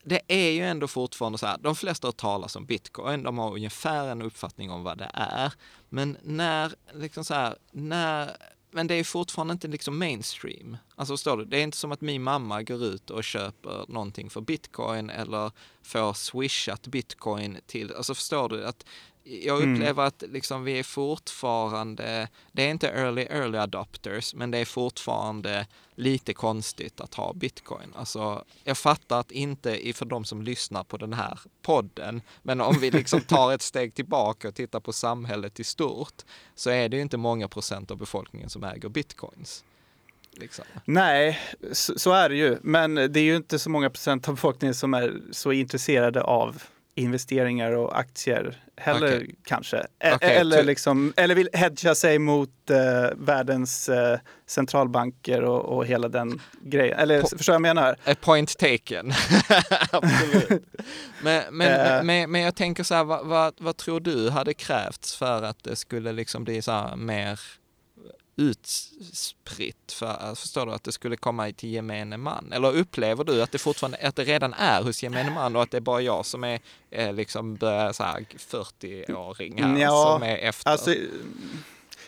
[0.04, 3.52] det är ju ändå fortfarande så här, de flesta har talat om bitcoin, de har
[3.52, 5.52] ungefär en uppfattning om vad det är.
[5.88, 8.36] Men när, liksom så här, när
[8.74, 10.76] men det är fortfarande inte liksom mainstream.
[10.94, 14.30] Alltså förstår du, det är inte som att min mamma går ut och köper någonting
[14.30, 18.86] för bitcoin eller får swishat bitcoin till, alltså förstår du att
[19.24, 19.74] jag mm.
[19.74, 20.08] upplever mm.
[20.08, 25.66] att liksom vi är fortfarande, det är inte early, early adopters, men det är fortfarande
[25.94, 27.92] lite konstigt att ha bitcoin.
[27.94, 32.78] Alltså, jag fattar att inte för de som lyssnar på den här podden, men om
[32.80, 36.22] vi liksom tar ett steg tillbaka och tittar på samhället i stort,
[36.54, 39.64] så är det ju inte många procent av befolkningen som äger bitcoins.
[40.36, 40.64] Liksom.
[40.84, 41.40] Nej,
[41.72, 42.58] så, så, är det ju.
[42.62, 46.62] Men det är ju inte så många procent av befolkningen som är så intresserade av
[46.94, 49.34] investeringar och aktier heller okay.
[49.44, 49.86] kanske.
[50.14, 50.30] Okay.
[50.30, 52.76] Eller, liksom, eller vill hedga sig mot eh,
[53.16, 56.98] världens eh, centralbanker och, och, hela den grejen.
[56.98, 57.96] Eller po förstår jag vad jag menar?
[58.06, 59.12] A point taken.
[59.92, 60.64] Absolut.
[61.22, 64.54] men, men, uh, men, men, jag tänker så här, vad, vad, vad, tror du hade
[64.54, 67.40] krävts för att det skulle liksom bli så här mer
[68.36, 72.52] utspritt för, förstår du, att det skulle komma till gemene man?
[72.52, 75.70] Eller upplever du att det fortfarande, att det redan är hos gemene man och att
[75.70, 80.28] det är bara jag som är eh, liksom börjar så här 40-åring här ja, som
[80.28, 80.70] är efter?
[80.70, 80.94] Alltså,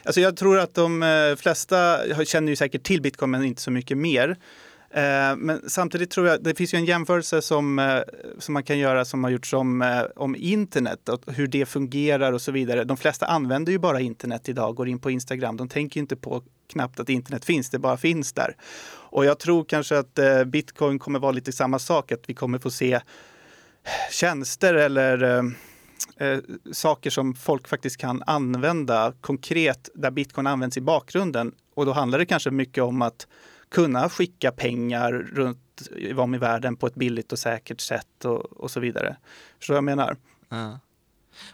[0.03, 3.71] alltså jag tror att de eh, flesta känner ju säkert till bitcoin men inte så
[3.71, 4.37] mycket mer.
[4.97, 8.01] Eh, men samtidigt tror jag, det finns ju en jämförelse som, eh,
[8.39, 12.33] som man kan göra som har gjorts om, eh, om internet och hur det fungerar
[12.33, 12.85] och så vidare.
[12.85, 15.57] De flesta använder ju bara internet idag, går in på Instagram.
[15.57, 18.57] De tänker inte på knappt att internet finns, det bara finns där.
[18.89, 22.71] Och jag tror kanske att bitcoin kommer vara lite samma sak, att vi kommer få
[22.71, 23.01] se
[24.11, 25.45] tjänster eller
[26.17, 26.39] eh,
[26.73, 31.53] saker som folk faktiskt kan använda konkret där bitcoin används i bakgrunden.
[31.75, 33.27] Och då handlar det kanske mycket om att
[33.77, 35.83] kunna skicka pengar runt
[36.17, 39.17] om i världen på ett billigt och säkert sätt och, och så vidare.
[39.59, 40.17] Förstår vad jag menar?
[40.49, 40.79] Ja.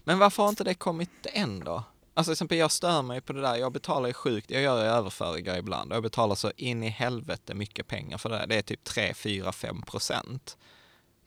[0.04, 1.84] Men varför har inte det kommit än då?
[2.14, 4.84] Alltså till exempel jag stör mig på det där, jag betalar ju sjukt, jag gör
[4.84, 8.46] överföringar ibland och jag betalar så in i helvete mycket pengar för det.
[8.48, 10.56] Det är typ 3, 4, 5 procent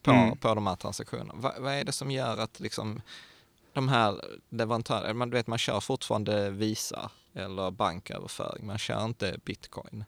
[0.01, 0.37] på, mm.
[0.37, 1.33] på de här transaktionerna.
[1.35, 3.01] Va, vad är det som gör att liksom
[3.73, 10.05] de här leverantörerna, man, vet, man kör fortfarande Visa eller banköverföring, man kör inte bitcoin.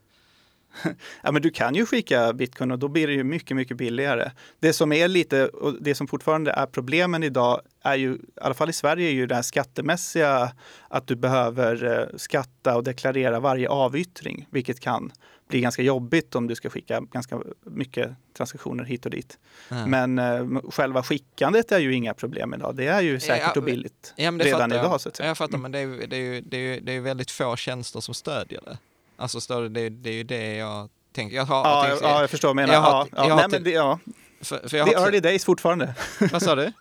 [1.23, 4.31] ja, men du kan ju skicka bitcoin och då blir det ju mycket, mycket billigare.
[4.59, 8.53] Det som är lite, och det som fortfarande är problemen idag är ju, i alla
[8.53, 10.51] fall i Sverige, är ju det här skattemässiga,
[10.87, 15.11] att du behöver eh, skatta och deklarera varje avyttring, vilket kan
[15.47, 19.39] bli ganska jobbigt om du ska skicka ganska mycket transaktioner hit och dit.
[19.71, 19.89] Mm.
[19.89, 22.75] Men eh, själva skickandet är ju inga problem idag.
[22.75, 25.01] Det är ju säkert ja, och billigt ja, redan idag.
[25.01, 25.27] Så att säga.
[25.27, 27.99] Jag fattar, men det är, det är ju det är, det är väldigt få tjänster
[27.99, 28.77] som stödjer det.
[29.19, 31.35] Alltså står det, det, det är ju det jag tänker.
[31.35, 32.73] Jag har, ja, jag, ja, jag förstår vad du menar.
[32.73, 33.35] Ja, ja.
[33.35, 33.99] Nej, men det, ja.
[34.41, 35.95] För, för det är early days fortfarande.
[36.31, 36.71] Vad sa du?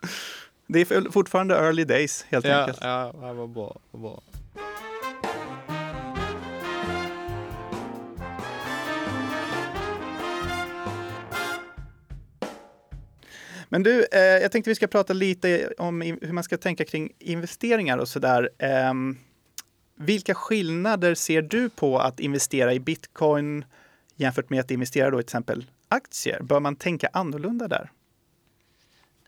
[0.67, 2.79] det är fortfarande early days helt ja, enkelt.
[2.83, 3.77] Ja, ja vad bra.
[3.91, 4.23] Vad bra.
[13.69, 17.13] Men du, eh, jag tänkte vi ska prata lite om hur man ska tänka kring
[17.19, 18.51] investeringar och sådär.
[18.59, 18.93] Eh,
[19.97, 23.65] vilka skillnader ser du på att investera i bitcoin
[24.17, 26.43] jämfört med att investera då i till exempel aktier?
[26.43, 27.91] Bör man tänka annorlunda där?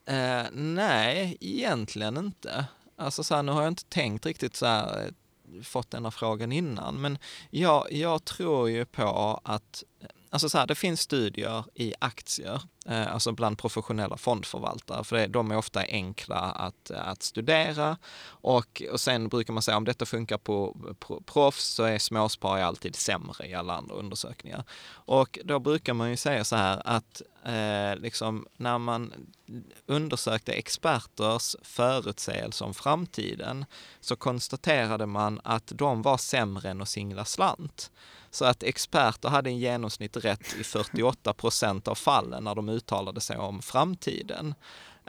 [0.04, 2.64] Eh, nej, egentligen inte.
[2.96, 6.10] Alltså så här, nu har jag inte tänkt riktigt så här, eh, fått den här
[6.10, 7.18] frågan innan, men
[7.50, 9.84] jag, jag tror ju på att
[10.30, 15.26] Alltså så här, det finns studier i aktier, eh, alltså bland professionella fondförvaltare, för det,
[15.26, 17.96] de är ofta enkla att, att studera.
[18.26, 22.66] Och, och sen brukar man säga om detta funkar på, på proffs så är småsparare
[22.66, 24.64] alltid sämre i alla andra undersökningar.
[24.90, 29.12] Och då brukar man ju säga så här att eh, liksom, när man
[29.86, 33.64] undersökte experters förutsägelser om framtiden
[34.00, 37.90] så konstaterade man att de var sämre än att singla slant.
[38.38, 43.20] Så att experter hade en genomsnitt rätt i 48 procent av fallen när de uttalade
[43.20, 44.54] sig om framtiden.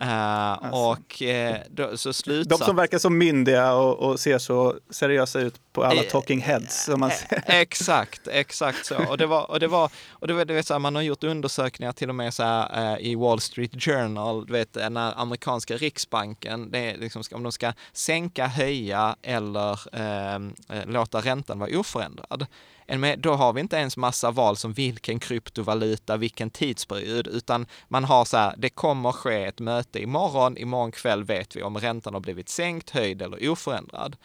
[0.02, 0.74] Uh.
[0.74, 2.60] Och uh, så slutsats...
[2.60, 6.42] De som verkar så myndiga och, och, ser så seriösa ut på alla uh, talking
[6.42, 6.86] heads.
[6.86, 7.44] Som man ser.
[7.46, 9.06] Exakt, exakt så.
[9.10, 11.02] Och det var, och det var, och det var, du vet, så här, man har
[11.02, 15.78] gjort undersökningar till och med så här, i Wall Street Journal, du vet när amerikanska
[15.78, 20.54] riksbanken, det är liksom, om de ska sänka, höja eller ehm,
[20.86, 22.48] låta räntan vara oförändrad
[23.18, 28.26] då har vi inte ens massa val som vilken kryptovaluta, vilken tidsperiod, utan man har
[28.26, 32.22] så här, det kommer ske ett möte imorgon, imorgon kväll vet vi om räntan har
[32.22, 34.16] blivit sänkt, höjd eller oförändrad.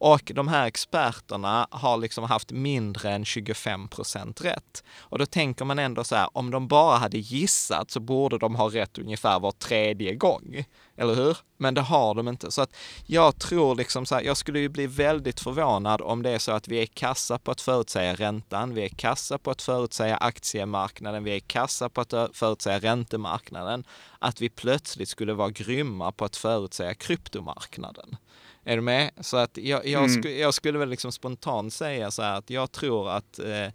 [0.00, 4.84] Och de här experterna har liksom haft mindre än 25 procent rätt.
[4.98, 8.54] Och då tänker man ändå så här, om de bara hade gissat så borde de
[8.54, 10.64] ha rätt ungefär var tredje gång.
[10.96, 11.36] Eller hur?
[11.56, 12.50] Men det har de inte.
[12.50, 16.30] Så att jag tror liksom så här, jag skulle ju bli väldigt förvånad om det
[16.30, 19.62] är så att vi är kassa på att förutsäga räntan, vi är kassa på att
[19.62, 23.84] förutsäga aktiemarknaden, vi är kassa på att förutsäga räntemarknaden,
[24.18, 28.16] att vi plötsligt skulle vara grymma på att förutsäga kryptomarknaden.
[28.64, 29.10] Är du med?
[29.20, 30.22] Så att jag, jag, mm.
[30.22, 33.68] sk jag skulle väl liksom spontant säga så här att jag tror att eh,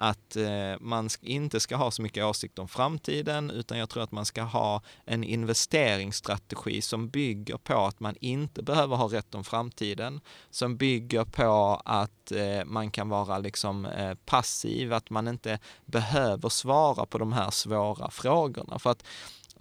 [0.00, 4.12] att eh, man inte ska ha så mycket åsikt om framtiden, utan jag tror att
[4.12, 9.44] man ska ha en investeringsstrategi som bygger på att man inte behöver ha rätt om
[9.44, 15.58] framtiden, som bygger på att eh, man kan vara liksom eh, passiv, att man inte
[15.84, 18.78] behöver svara på de här svåra frågorna.
[18.78, 19.04] För att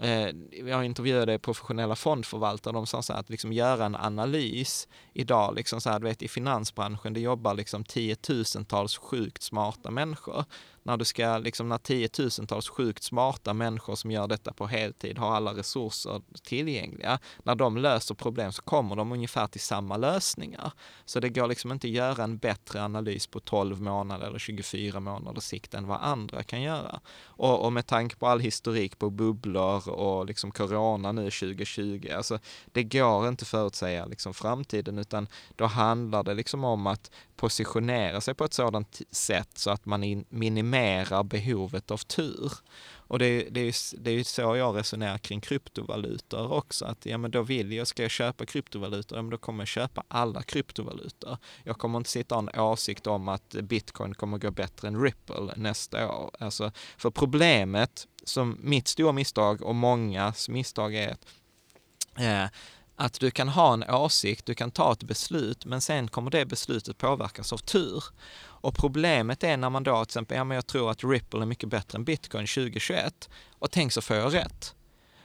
[0.02, 0.30] Eh,
[0.66, 5.82] jag intervjuade professionella fondförvaltare, de sa så här att liksom göra en analys idag, liksom
[5.82, 10.46] så här, du vet i finansbranschen, det jobbar liksom tiotusentals sjukt smarta människor
[10.84, 15.36] när du ska, liksom när tiotusentals sjukt smarta människor som gör detta på heltid har
[15.36, 20.72] alla resurser tillgängliga, när de löser problem så kommer de ungefär till samma lösningar.
[21.06, 25.00] Så det går liksom inte att göra en bättre analys på 12 månader eller 24
[25.00, 27.00] månader sikt än vad andra kan göra.
[27.24, 32.40] Och, och med tanke på all historik på bubblor och liksom corona nu 2020, alltså
[32.66, 38.34] det går inte förutsäga liksom framtiden utan då handlar det liksom om att positionera sig
[38.34, 42.52] på ett sådant sätt så att man minimerar behovet av tur.
[43.10, 47.32] Och det, det, är, det är så jag resonerar kring kryptovalutor också, att ja men
[47.32, 51.38] då vill jag, ska jag köpa kryptovalutor, ja men då kommer jag köpa alla kryptovalutor.
[51.64, 55.02] Jag kommer inte sitta och ha en åsikt om att bitcoin kommer gå bättre än
[55.02, 56.32] Ripple nästa år.
[56.40, 61.26] Alltså, för problemet, som mitt stora misstag och mångas misstag är att
[62.18, 62.46] eh,
[63.00, 66.46] att du kan ha en åsikt, du kan ta ett beslut, men sen kommer det
[66.46, 68.04] beslutet påverkas av tur.
[68.42, 71.46] Och problemet är när man då till exempel, ja men jag tror att Ripple är
[71.46, 74.76] mycket bättre än Bitcoin 2021 och tänk så får jag rätt.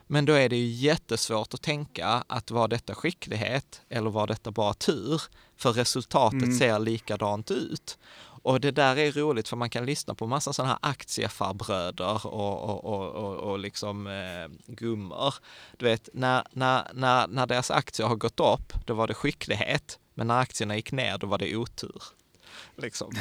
[0.06, 4.50] Men då är det ju jättesvårt att tänka att var detta skicklighet eller var detta
[4.50, 5.22] bara tur?
[5.56, 6.58] För resultatet mm.
[6.58, 7.98] ser likadant ut.
[8.44, 12.64] Och det där är roligt för man kan lyssna på massa sådana här aktiefarbröder och,
[12.64, 15.34] och, och, och, och liksom eh, gummor.
[15.76, 19.98] Du vet, när, när, när, när deras aktier har gått upp, då var det skicklighet.
[20.14, 22.02] Men när aktierna gick ner, då var det otur.
[22.76, 23.12] Liksom.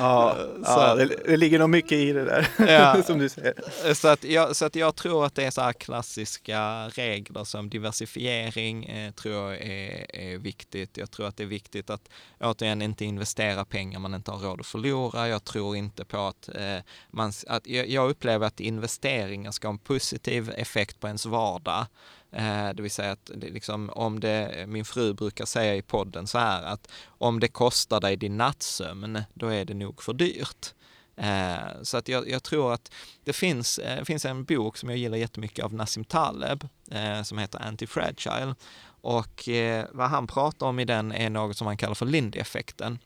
[0.00, 3.54] ja, ja det, det, ligger nog mycket i det där, ja, som du säger.
[3.94, 7.70] Så att, jag, så att jag tror att det är så här klassiska regler som
[7.70, 10.96] diversifiering eh, tror jag är, är viktigt.
[10.96, 12.08] Jag tror att det är viktigt att
[12.40, 15.28] återigen inte investera pengar man inte har råd att förlora.
[15.28, 16.78] Jag tror inte på att eh,
[17.10, 21.86] man, att jag, jag upplever att investeringar ska ha en positiv effekt på ens vardag.
[22.32, 26.38] Eh, det vill säga att liksom, om det, min fru brukar säga i podden så
[26.38, 30.74] här att om det kostar dig din nattsömn, då är det nog för dyrt.
[31.16, 32.92] Eh, så att jag, jag, tror att
[33.24, 37.38] det finns, eh, finns en bok som jag gillar jättemycket av Nassim Taleb eh, som
[37.38, 38.54] heter Anti-Fragile.
[39.02, 42.98] Och eh, vad han pratar om i den är något som han kallar för Lindy-effekten.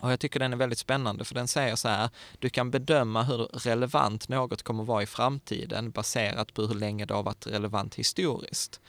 [0.00, 3.22] Och jag tycker den är väldigt spännande för den säger så här, du kan bedöma
[3.22, 7.94] hur relevant något kommer vara i framtiden baserat på hur länge det har varit relevant
[7.94, 8.80] historiskt.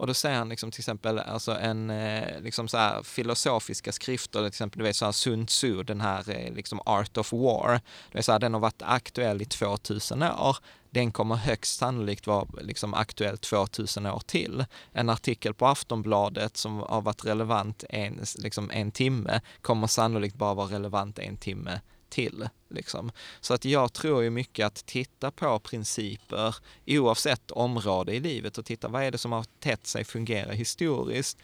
[0.00, 4.38] Och då säger han liksom till exempel alltså en eh, liksom så här filosofiska skrifter,
[4.38, 7.80] till exempel du vet så här Sun Tzu, den här eh, liksom Art of War.
[8.12, 10.56] Det är så här, den har varit aktuell i 2000 år.
[10.90, 14.64] Den kommer högst sannolikt vara liksom aktuell 2000 år till.
[14.92, 20.54] En artikel på Aftonbladet som har varit relevant en, liksom en timme kommer sannolikt bara
[20.54, 22.48] vara relevant en timme till.
[22.68, 23.12] Liksom.
[23.40, 28.64] Så att jag tror ju mycket att titta på principer oavsett område i livet och
[28.64, 31.38] titta vad är det som har tätt sig fungera historiskt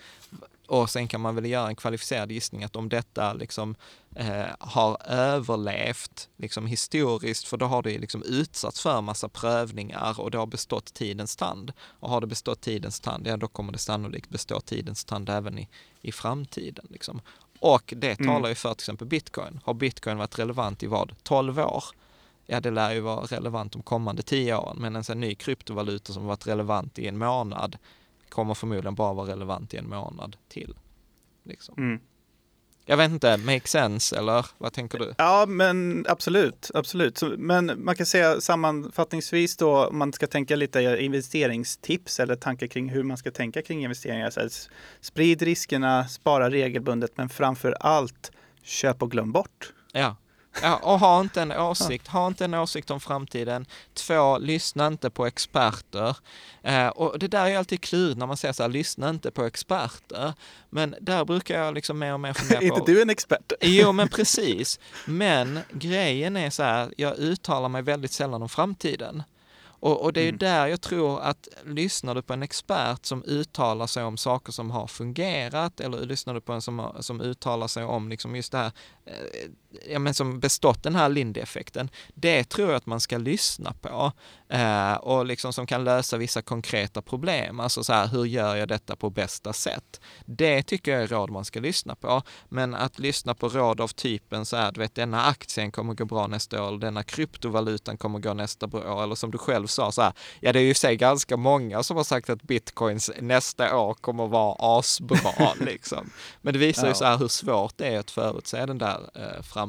[0.66, 3.74] och sen kan man väl göra en kvalificerad gissning att om detta liksom,
[4.16, 10.30] eh, har överlevt liksom, historiskt, för då har det liksom utsatts för massa prövningar och
[10.30, 11.72] det har bestått tidens tand.
[11.80, 15.58] Och har det bestått tidens tand, ja då kommer det sannolikt bestå tidens tand även
[15.58, 15.68] i,
[16.02, 16.86] i framtiden.
[16.90, 17.20] Liksom.
[17.60, 18.32] Och det mm.
[18.34, 19.60] talar ju för till exempel bitcoin.
[19.64, 21.14] Har bitcoin varit relevant i vad?
[21.22, 21.84] 12 år?
[22.46, 26.26] Ja, det lär ju vara relevant de kommande 10 åren, men en ny kryptovaluta som
[26.26, 27.78] varit relevant i en månad
[28.28, 30.74] kommer förmodligen bara vara relevant i en månad till.
[31.44, 31.74] Liksom.
[31.78, 32.00] Mm.
[32.88, 35.14] Jag vet inte, make sense eller vad tänker du?
[35.18, 37.22] Ja, men absolut, absolut.
[37.38, 42.88] Men man kan säga sammanfattningsvis då, om man ska tänka lite investeringstips eller tankar kring
[42.88, 44.30] hur man ska tänka kring investeringar.
[44.30, 44.50] Så här,
[45.00, 49.72] sprid riskerna, spara regelbundet, men framför allt köp och glöm bort.
[49.92, 50.16] Ja.
[50.62, 53.66] Ja, och ha inte en åsikt, ha inte en åsikt om framtiden.
[53.94, 56.16] Två, lyssna inte på experter.
[56.62, 59.44] Eh, och det där är alltid klurigt när man säger så här, lyssna inte på
[59.44, 60.32] experter.
[60.70, 62.64] Men där brukar jag liksom mer och mer fundera på.
[62.64, 63.52] är inte du en expert?
[63.60, 64.80] jo, men precis.
[65.06, 69.22] Men grejen är så här, jag uttalar mig väldigt sällan om framtiden.
[69.80, 70.38] Och, och det är mm.
[70.38, 74.70] där jag tror att lyssnar du på en expert som uttalar sig om saker som
[74.70, 78.58] har fungerat eller lyssnar du på en som, som uttalar sig om liksom just det
[78.58, 78.72] här
[79.06, 79.50] Eh,
[79.90, 84.12] ja, men som bestått den här Lindy-effekten, det tror jag att man ska lyssna på
[84.48, 87.60] eh, och liksom som kan lösa vissa konkreta problem.
[87.60, 90.00] Alltså så här, hur gör jag detta på bästa sätt?
[90.24, 92.22] Det tycker jag är råd man ska lyssna på.
[92.48, 96.04] Men att lyssna på råd av typen så här, du vet, denna aktien kommer gå
[96.04, 99.92] bra nästa år, eller denna kryptovalutan kommer gå nästa år, eller som du själv sa
[99.92, 103.76] så här, ja det är ju sig ganska många som har sagt att bitcoins nästa
[103.76, 106.10] år kommer vara asbra liksom.
[106.42, 109.42] Men det visar ju så här hur svårt det är att förutse den där eh,
[109.42, 109.65] framtiden,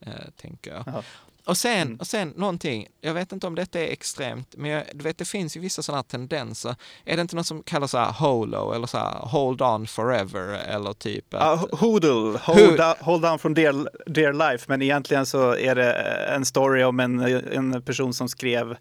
[0.00, 0.88] eh, tänker jag.
[0.88, 1.02] Aha.
[1.44, 1.96] Och sen, mm.
[1.96, 5.24] och sen någonting, jag vet inte om detta är extremt, men jag, du vet det
[5.24, 6.74] finns ju vissa sådana tendenser.
[7.04, 10.48] Är det inte något som kallas så här holo eller så här hold on forever
[10.68, 11.34] eller typ?
[11.34, 15.74] Att, uh, hodl, hold, ho hold on from dear, dear life, men egentligen så är
[15.74, 15.92] det
[16.34, 17.20] en story om en,
[17.52, 18.76] en person som skrev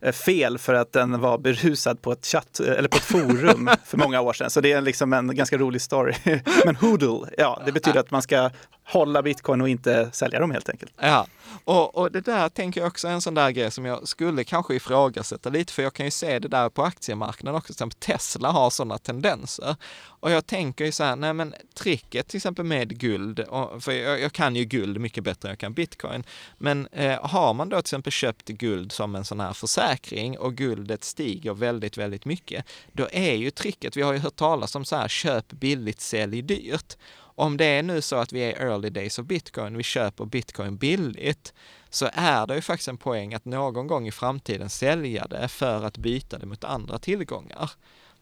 [0.00, 3.98] eh, fel för att den var berusad på ett chatt eller på ett forum för
[3.98, 4.50] många år sedan.
[4.50, 6.14] Så det är liksom en ganska rolig story.
[6.64, 8.50] men hodl, ja, det betyder att man ska
[8.92, 10.92] hålla bitcoin och inte sälja dem helt enkelt.
[11.00, 11.26] Ja,
[11.64, 14.44] och, och det där tänker jag också är en sån där grej som jag skulle
[14.44, 17.98] kanske ifrågasätta lite, för jag kan ju se det där på aktiemarknaden också, till exempel
[17.98, 19.76] Tesla har sådana tendenser.
[20.20, 23.92] Och jag tänker ju så här, nej men tricket till exempel med guld, och, för
[23.92, 26.24] jag, jag, kan ju guld mycket bättre än jag kan bitcoin,
[26.58, 30.54] men eh, har man då till exempel köpt guld som en sån här försäkring och
[30.54, 34.84] guldet stiger väldigt, väldigt mycket, då är ju tricket, vi har ju hört talas om
[34.84, 36.96] så här, köp billigt, sälj dyrt.
[37.34, 40.76] Om det är nu så att vi är early days of bitcoin, vi köper bitcoin
[40.76, 41.54] billigt,
[41.90, 45.84] så är det ju faktiskt en poäng att någon gång i framtiden sälja det för
[45.84, 47.70] att byta det mot andra tillgångar.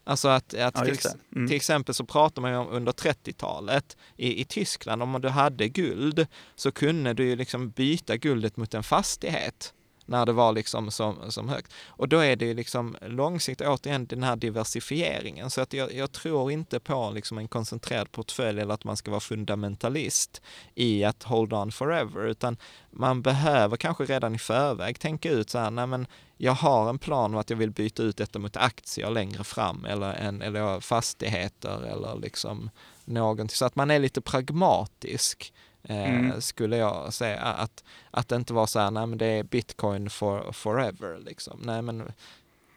[0.03, 0.97] Alltså att, att ja, till,
[1.35, 1.47] mm.
[1.47, 5.67] till, exempel så pratar man ju om under 30-talet i, i Tyskland, om du hade
[5.67, 9.73] guld så kunde du ju liksom byta guldet mot en fastighet
[10.09, 11.73] när det var liksom som, som högt.
[11.87, 15.49] Och då är det ju liksom långsiktigt återigen den här diversifieringen.
[15.49, 19.11] Så att jag, jag tror inte på liksom en koncentrerad portfölj eller att man ska
[19.11, 20.41] vara fundamentalist
[20.75, 22.57] i att hold on forever, utan
[22.91, 26.99] man behöver kanske redan i förväg tänka ut så här, nej men jag har en
[26.99, 30.79] plan om att jag vill byta ut detta mot aktier längre fram eller, en, eller
[30.79, 32.69] fastigheter eller liksom
[33.05, 33.49] någonting.
[33.49, 36.41] Så att man är lite pragmatisk mm.
[36.41, 37.41] skulle jag säga.
[37.41, 41.59] Att, att det inte var så här, nej men det är bitcoin for, forever liksom.
[41.63, 42.11] Nej men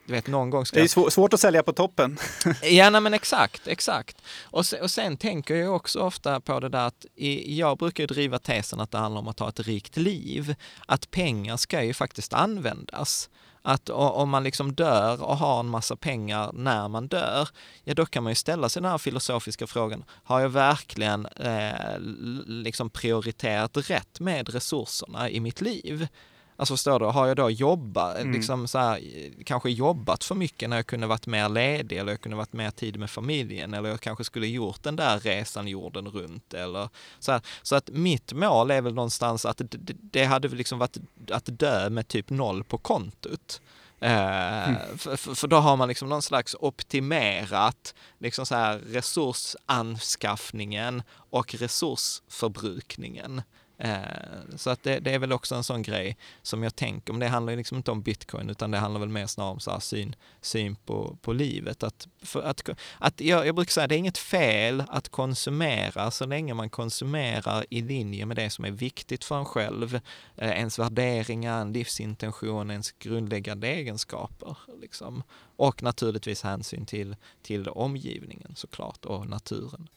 [0.07, 0.77] du vet, någon gång ska...
[0.77, 2.19] Det är svårt att sälja på toppen.
[2.63, 4.17] ja, nej, men exakt, exakt.
[4.43, 8.07] Och sen, och sen tänker jag också ofta på det där att i, jag brukar
[8.07, 10.55] driva tesen att det handlar om att ha ett rikt liv.
[10.87, 13.31] Att pengar ska ju faktiskt användas.
[13.63, 17.49] Att om man liksom dör och har en massa pengar när man dör,
[17.85, 21.99] ja då kan man ju ställa sig den här filosofiska frågan, har jag verkligen eh,
[22.47, 26.09] liksom prioriterat rätt med resurserna i mitt liv?
[26.57, 28.33] Alltså förstår du, har jag då jobbat, mm.
[28.33, 29.01] liksom så här,
[29.45, 32.71] kanske jobbat för mycket när jag kunde varit mer ledig eller jag kunde varit mer
[32.71, 36.89] tid med familjen eller jag kanske skulle gjort den där resan jorden runt eller
[37.19, 37.41] så här.
[37.63, 40.97] Så att mitt mål är väl någonstans att det, det hade liksom varit
[41.31, 43.61] att dö med typ noll på kontot.
[44.03, 44.99] Eh, mm.
[44.99, 53.43] För, för, då har man liksom någon slags optimerat liksom så här resursanskaffningen och resursförbrukningen.
[53.85, 57.21] Eh, så att det, det, är väl också en sån grej som jag tänker, men
[57.21, 59.71] det handlar ju liksom inte om bitcoin utan det handlar väl mer snarare om så
[59.71, 61.83] här syn, syn på, på livet.
[61.83, 62.69] Att, att,
[62.99, 67.65] att jag, jag brukar säga, det är inget fel att konsumera så länge man konsumerar
[67.71, 69.95] i linje med det som är viktigt för en själv,
[70.37, 74.57] eh, ens värderingar, en livsintention, ens grundläggande egenskaper.
[74.81, 75.23] Liksom.
[75.57, 79.89] Och naturligtvis hänsyn till, till omgivningen såklart och naturen.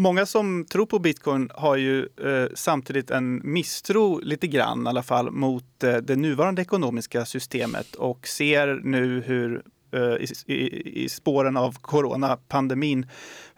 [0.00, 5.02] Många som tror på bitcoin har ju eh, samtidigt en misstro lite grann i alla
[5.02, 11.08] fall mot eh, det nuvarande ekonomiska systemet och ser nu hur eh, i, i, i,
[11.08, 13.06] spåren av coronapandemin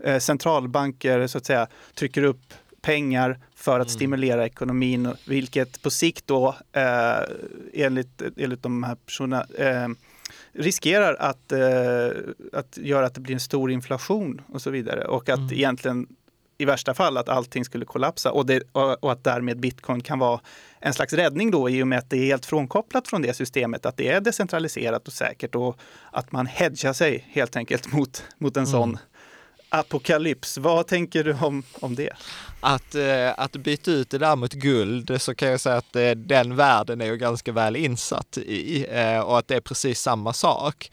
[0.05, 3.97] eh, centralbanker så att säga trycker upp pengar för att mm.
[3.97, 7.23] stimulera ekonomin, vilket på sikt då eh,
[7.73, 9.89] enligt, enligt de här personerna eh,
[10.53, 12.11] riskerar att, eh,
[12.53, 15.53] att göra att det blir en stor inflation och så vidare och att mm.
[15.53, 16.07] egentligen
[16.63, 20.41] i värsta fall att allting skulle kollapsa och, det, och, att därmed bitcoin kan vara
[20.81, 23.87] en slags räddning då i och med att det är helt frånkopplat från det systemet,
[23.87, 25.79] att det är decentraliserat och säkert och
[26.11, 28.73] att man hedgar sig helt enkelt mot, mot en mm.
[28.73, 28.99] sån
[29.69, 30.59] apokalyps.
[30.59, 32.13] Vad tänker du om, om det?
[32.65, 36.11] Att, eh, att byta ut det där mot guld så kan jag säga att eh,
[36.11, 40.33] den världen är ju ganska väl insatt i eh, och att det är precis samma
[40.33, 40.91] sak.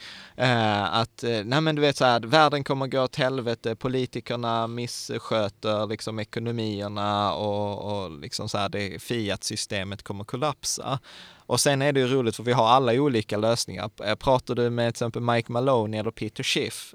[0.92, 6.20] Att, nej men du vet så här, världen kommer gå åt helvete, politikerna missköter liksom
[6.20, 11.00] ekonomierna och, och liksom så här, det Fiat-systemet kommer kollapsa.
[11.46, 14.16] Och sen är det ju roligt för vi har alla olika lösningar.
[14.16, 16.94] Pratar du med till exempel Mike Maloney eller Peter Schiff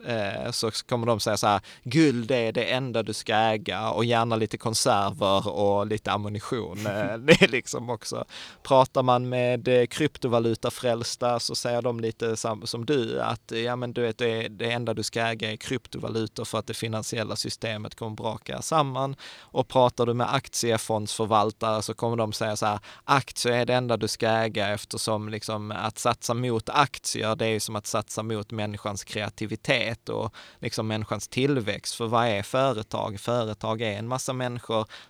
[0.51, 4.37] så kommer de säga så här, guld är det enda du ska äga och gärna
[4.37, 6.87] lite konserver och lite ammunition.
[6.87, 8.25] Eh, det är liksom också,
[8.63, 13.93] pratar man med eh, kryptovalutafrälsta så säger de lite som, som du, att ja men
[13.93, 17.95] du vet det, det enda du ska äga är kryptovalutor för att det finansiella systemet
[17.95, 19.17] kommer braka samman.
[19.41, 23.97] Och pratar du med aktiefondsförvaltare så kommer de säga så här, aktier är det enda
[23.97, 28.51] du ska äga eftersom liksom att satsa mot aktier, det är som att satsa mot
[28.51, 31.95] människans kreativitet och liksom människans tillväxt.
[31.95, 33.21] För vad är företag?
[33.21, 34.54] Företag är en massa människor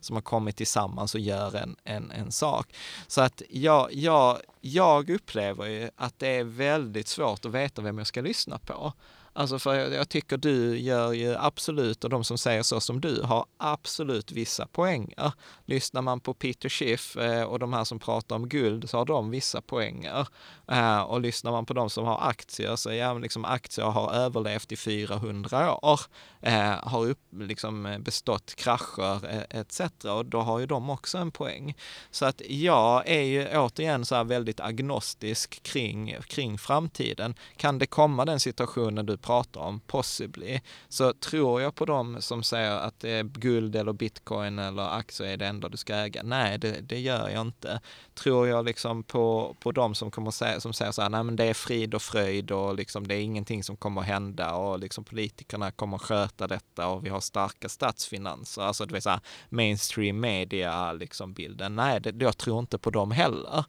[0.01, 2.75] som har kommit tillsammans och gör en, en, en sak.
[3.07, 7.99] Så att jag, jag, jag upplever ju att det är väldigt svårt att veta vem
[7.99, 8.93] jag ska lyssna på.
[9.37, 13.23] Alltså för jag tycker du gör ju absolut, och de som säger så som du,
[13.23, 15.33] har absolut vissa poänger.
[15.65, 19.05] Lyssnar man på Peter Schiff eh, och de här som pratar om guld så har
[19.05, 20.29] de vissa poänger.
[20.69, 24.73] Eh, och lyssnar man på de som har aktier så ja, liksom aktier har överlevt
[24.73, 26.01] i 400 år,
[26.41, 29.81] eh, har upp, liksom eh, bestått krascher eh, etc.
[30.05, 31.75] Och då har ju de också en poäng.
[32.11, 37.35] Så att jag är ju återigen så här väldigt agnostisk kring, kring framtiden.
[37.57, 42.43] Kan det komma den situationen du pratar om, possibly, så tror jag på dem som
[42.43, 46.23] säger att det är guld eller bitcoin eller aktier är det enda du ska äga.
[46.23, 47.81] Nej, det, det gör jag inte.
[48.15, 51.37] Tror jag liksom på, på dem som kommer säga, som säger så här, nej men
[51.37, 54.79] det är frid och fröjd och liksom det är ingenting som kommer att hända och
[54.79, 59.21] liksom politikerna kommer att sköta detta och vi har starka statsfinanser, alltså det vill säga
[59.49, 61.77] mainstream media liksom bilden.
[61.77, 63.65] Nej, det, jag tror inte på dem heller.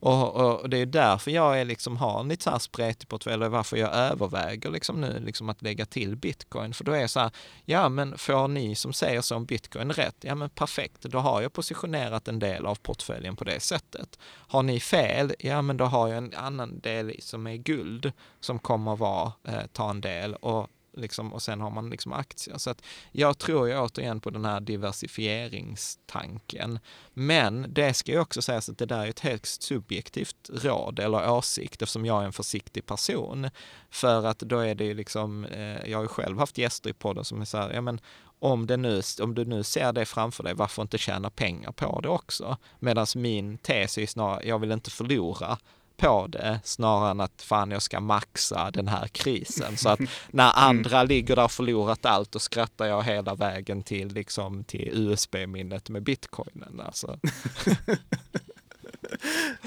[0.00, 3.44] Och, och, det är därför jag är liksom har en lite så här spretig portfölj
[3.44, 6.74] och varför jag överväger liksom nu liksom att lägga till bitcoin.
[6.74, 7.30] För då är det så här,
[7.64, 10.16] ja men får ni som säger så om bitcoin rätt?
[10.20, 14.18] Ja men perfekt, då har jag positionerat en del av portföljen på det sättet.
[14.24, 15.34] Har ni fel?
[15.38, 19.66] Ja men då har jag en annan del som är guld som kommer vara, eh,
[19.72, 22.58] ta en del och Liksom, och sen har man liksom aktier.
[22.58, 22.82] Så att
[23.12, 26.78] jag tror ju återigen på den här diversifieringstanken.
[27.14, 31.30] Men det ska ju också sägas att det där är ett högst subjektivt råd eller
[31.30, 33.50] åsikt eftersom jag är en försiktig person.
[33.90, 36.92] För att då är det ju liksom, eh, jag har ju själv haft gäster i
[36.92, 38.00] podden som är så här, ja men
[38.40, 42.00] om, det nu, om du nu ser det framför dig, varför inte tjäna pengar på
[42.00, 42.56] det också?
[42.78, 45.58] Medan min tes är snarare, jag vill inte förlora
[46.00, 49.76] på det snarare än att fan jag ska maxa den här krisen.
[49.76, 50.68] Så att när mm.
[50.68, 55.88] andra ligger där och förlorat allt, då skrattar jag hela vägen till, liksom, till USB-minnet
[55.88, 56.80] med bitcoinen.
[56.86, 57.18] Alltså.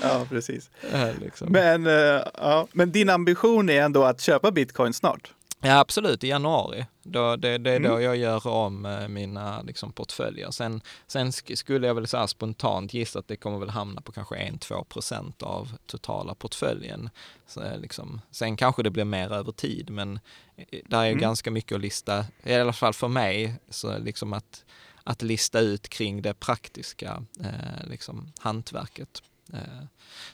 [0.01, 0.69] ja, precis.
[0.91, 1.51] Äh, liksom.
[1.51, 5.31] men, uh, ja, men din ambition är ändå att köpa bitcoin snart?
[5.65, 6.85] Ja, absolut, i januari.
[7.03, 8.03] Då, det, det är då mm.
[8.03, 10.51] jag gör om eh, mina liksom, portföljer.
[10.51, 14.35] Sen, sen skulle jag väl så spontant gissa att det kommer väl hamna på kanske
[14.35, 17.09] 1-2 procent av totala portföljen.
[17.47, 20.19] Så, eh, liksom, sen kanske det blir mer över tid, men
[20.55, 21.21] eh, där är mm.
[21.21, 24.65] ganska mycket att lista, i alla fall för mig, så liksom att,
[25.03, 29.21] att lista ut kring det praktiska eh, liksom, hantverket.
[29.53, 29.59] Eh,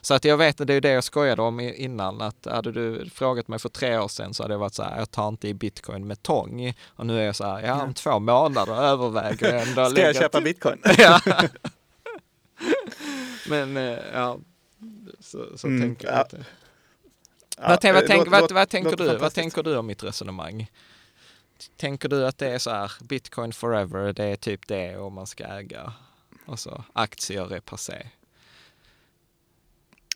[0.00, 3.48] så att jag vet, det är det jag skojade om innan, att hade du frågat
[3.48, 5.54] mig för tre år sedan så hade jag varit så här, jag tar inte i
[5.54, 6.74] bitcoin med tång.
[6.86, 9.84] Och nu är jag så här, ja om två månader överväger jag ändå.
[9.90, 10.78] Ska jag köpa bitcoin?
[10.98, 11.20] ja.
[13.48, 14.38] Men eh, ja,
[15.20, 16.22] så, så mm, tänker jag ja.
[16.22, 16.44] inte.
[17.56, 19.16] Ja, vad, tänk, vad, tänk, vad, vad, tänker du?
[19.16, 20.70] Vad tänker du om mitt resonemang?
[21.76, 25.26] Tänker du att det är så här, bitcoin forever, det är typ det och man
[25.26, 25.92] ska äga?
[26.46, 28.06] Och så aktier är passé.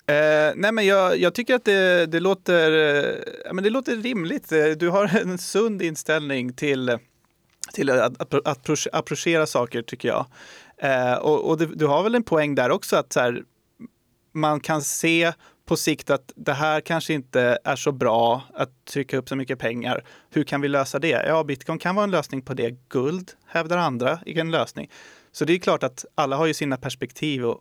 [0.07, 4.53] Eh, nej men jag, jag, tycker att det, det, låter, eh, men det låter rimligt.
[4.53, 6.99] Eh, du har en sund inställning till,
[7.73, 10.27] till att, att, att approchera saker tycker jag.
[10.79, 13.43] Eh, och, och du, du, har väl en poäng där också att så här,
[14.33, 15.33] man kan se
[15.67, 19.59] på sikt att det här kanske inte är så bra att trycka upp så mycket
[19.59, 20.05] pengar.
[20.31, 21.25] Hur kan vi lösa det?
[21.27, 22.75] Ja, bitcoin kan vara en lösning på det.
[22.89, 24.91] Guld hävdar andra är en lösning.
[25.33, 27.61] Så det är klart att alla har ju sina perspektiv och,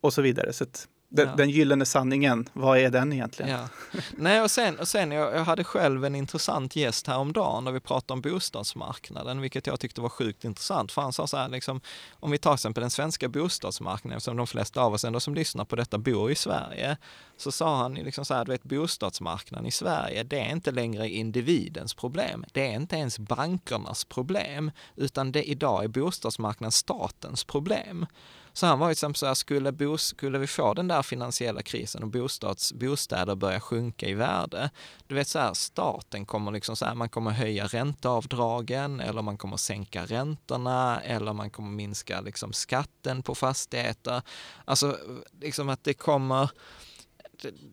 [0.00, 0.52] och så vidare.
[0.52, 1.36] Så att den, Ja.
[1.36, 3.50] den gyllene sanningen, vad är den egentligen?
[3.50, 3.68] Ja.
[4.16, 7.80] Nej, och sen, och sen jag, jag hade själv en intressant gäst häromdagen när vi
[7.80, 10.92] pratade om bostadsmarknaden, vilket jag tyckte var sjukt intressant.
[10.92, 11.80] För han sa så här, liksom,
[12.20, 15.34] om vi tar till exempel den svenska bostadsmarknaden, som de flesta av oss ändå som
[15.34, 16.96] lyssnar på detta bor i Sverige,
[17.36, 21.08] så sa han liksom så här, du vet bostadsmarknaden i Sverige, det är inte längre
[21.08, 22.44] individens problem.
[22.52, 28.06] Det är inte ens bankernas problem, utan det idag är bostadsmarknaden statens problem.
[28.52, 31.62] Så han var ju som så här, skulle, bos, skulle vi få den där finansiella
[31.62, 34.70] krisen och bostads, bostäder börja sjunka i värde,
[35.06, 39.38] du vet så här, staten kommer liksom så här, man kommer höja ränteavdragen eller man
[39.38, 44.22] kommer sänka räntorna eller man kommer minska liksom skatten på fastigheter.
[44.64, 44.98] Alltså
[45.40, 46.50] liksom att det kommer,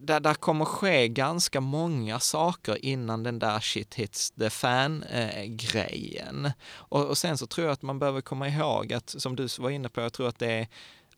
[0.01, 5.45] där, där kommer ske ganska många saker innan den där shit hits the fan eh,
[5.45, 6.51] grejen.
[6.71, 9.69] Och, och sen så tror jag att man behöver komma ihåg att, som du var
[9.69, 10.67] inne på, jag tror att det är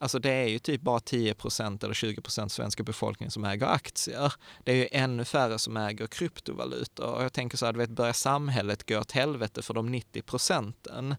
[0.01, 4.33] Alltså det är ju typ bara 10% eller 20% svenska befolkningen som äger aktier.
[4.63, 7.05] Det är ju ännu färre som äger kryptovalutor.
[7.05, 10.21] Och jag tänker så här, du vet, börjar samhället gå åt helvete för de 90
[10.21, 11.15] procenten?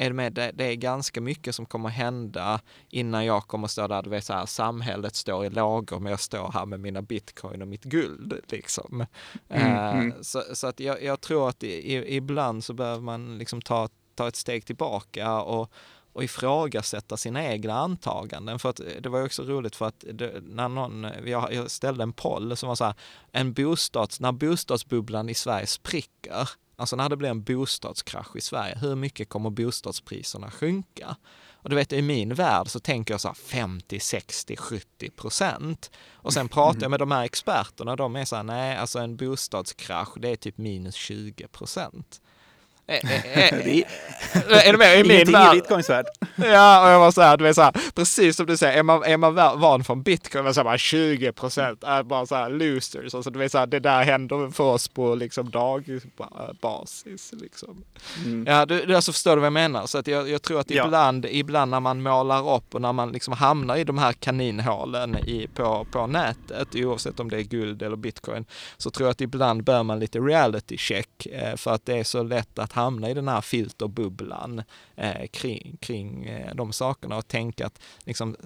[0.00, 4.02] Är med, det, det är ganska mycket som kommer hända innan jag kommer stå där,
[4.02, 7.62] du vet så här, samhället står i lågor men jag står här med mina bitcoin
[7.62, 9.06] och mitt guld liksom.
[9.48, 10.14] Mm, Eh, mm.
[10.22, 13.88] Så, så att jag, jag tror att i, i, ibland så behöver man liksom ta,
[14.14, 15.72] ta ett steg tillbaka och
[16.12, 18.58] och ifrågasätta sina egna antaganden.
[18.58, 22.12] För att det var också roligt för att det, när någon, jag, jag ställde en
[22.12, 22.94] poll som var så här,
[23.32, 26.50] en bostads, när bostadsbubblan i Sverige spricker,
[26.80, 31.16] alltså när det blir en bostadskrasch i Sverige, hur mycket kommer bostadspriserna sjunka?
[31.52, 35.90] Och du vet, i min värld så tänker jag så här 50, 60, 70 procent.
[36.12, 39.16] Och sen pratar jag med de här experterna, de är så här, nej, alltså en
[39.16, 42.20] bostadskrasch, det är typ minus 20 procent.
[42.90, 43.00] Är,
[43.34, 44.98] är, är, är du med?
[45.00, 46.06] I min Ingenting i värld, bitcoins värld.
[46.36, 48.82] Ja, och jag var så här, du vet så här, precis som du säger, är
[48.82, 52.26] man, är man va- van från bitcoin, men så här, bara 20 procent är bara
[52.26, 53.14] så här losers.
[53.14, 57.32] Alltså, du vet så här, det där händer för oss på liksom dagbasis.
[57.40, 57.84] Liksom.
[58.24, 58.44] Mm.
[58.46, 59.86] Ja, du, du, alltså förstår du vad jag menar?
[59.86, 60.84] Så att jag, jag tror att Ja.
[60.86, 65.16] ibland, ibland när man målar upp och när man liksom hamnar i de här kaninhålen
[65.18, 68.44] i, på, på nätet, oavsett om det är guld eller bitcoin,
[68.76, 72.04] så tror jag att ibland bör man lite reality check eh, för att det är
[72.04, 74.62] så lätt att hamna i den här filterbubblan
[74.96, 78.36] eh, kring, kring eh, de sakerna och tänka att liksom,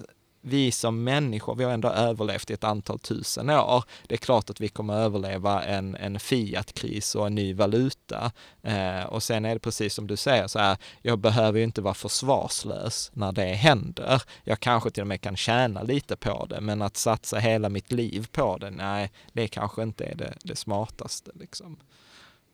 [0.47, 3.83] vi som människor, vi har ändå överlevt i ett antal tusen år.
[4.07, 8.31] Det är klart att vi kommer överleva en, en Fiat-kris och en ny valuta.
[8.61, 11.81] Eh, och sen är det precis som du säger, så här, jag behöver ju inte
[11.81, 14.21] vara försvarslös när det händer.
[14.43, 17.91] Jag kanske till och med kan tjäna lite på det, men att satsa hela mitt
[17.91, 21.31] liv på det, nej, det kanske inte är det, det smartaste.
[21.35, 21.77] Liksom.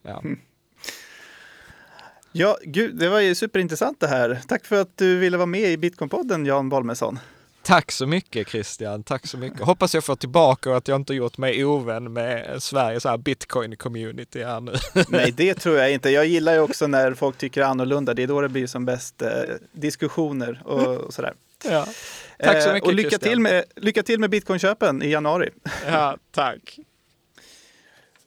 [0.02, 0.20] Ja.
[0.20, 0.38] Hm.
[2.32, 4.40] Ja, gud, det var ju superintressant det här.
[4.48, 7.18] Tack för att du ville vara med i Bitcoinpodden, Jan Bolmesson.
[7.62, 9.60] Tack så mycket Christian, tack så mycket.
[9.60, 14.60] Hoppas jag får tillbaka och att jag inte gjort mig ovän med Sveriges bitcoin-community här
[14.60, 14.72] nu.
[15.08, 16.10] Nej, det tror jag inte.
[16.10, 18.14] Jag gillar ju också när folk tycker annorlunda.
[18.14, 19.28] Det är då det blir som bäst eh,
[19.72, 21.34] diskussioner och, och sådär.
[21.64, 21.86] Ja.
[22.38, 23.30] Tack så Eh, mycket och lycka Christian.
[23.30, 25.50] till, med, lycka till med bitcoinköpen i januari.
[25.86, 26.78] Ja, tack.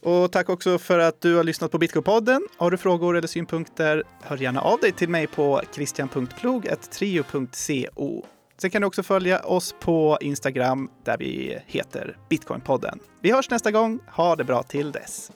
[0.05, 2.47] Och tack också för att du har lyssnat på Bitcoinpodden.
[2.57, 8.25] Har du frågor eller synpunkter, hör gärna av dig till mig på christian.plog.trio.co.
[8.57, 12.99] Sen kan du också följa oss på Instagram där vi heter Bitcoinpodden.
[13.21, 13.99] Vi hörs nästa gång.
[14.07, 15.31] Ha det bra till dess.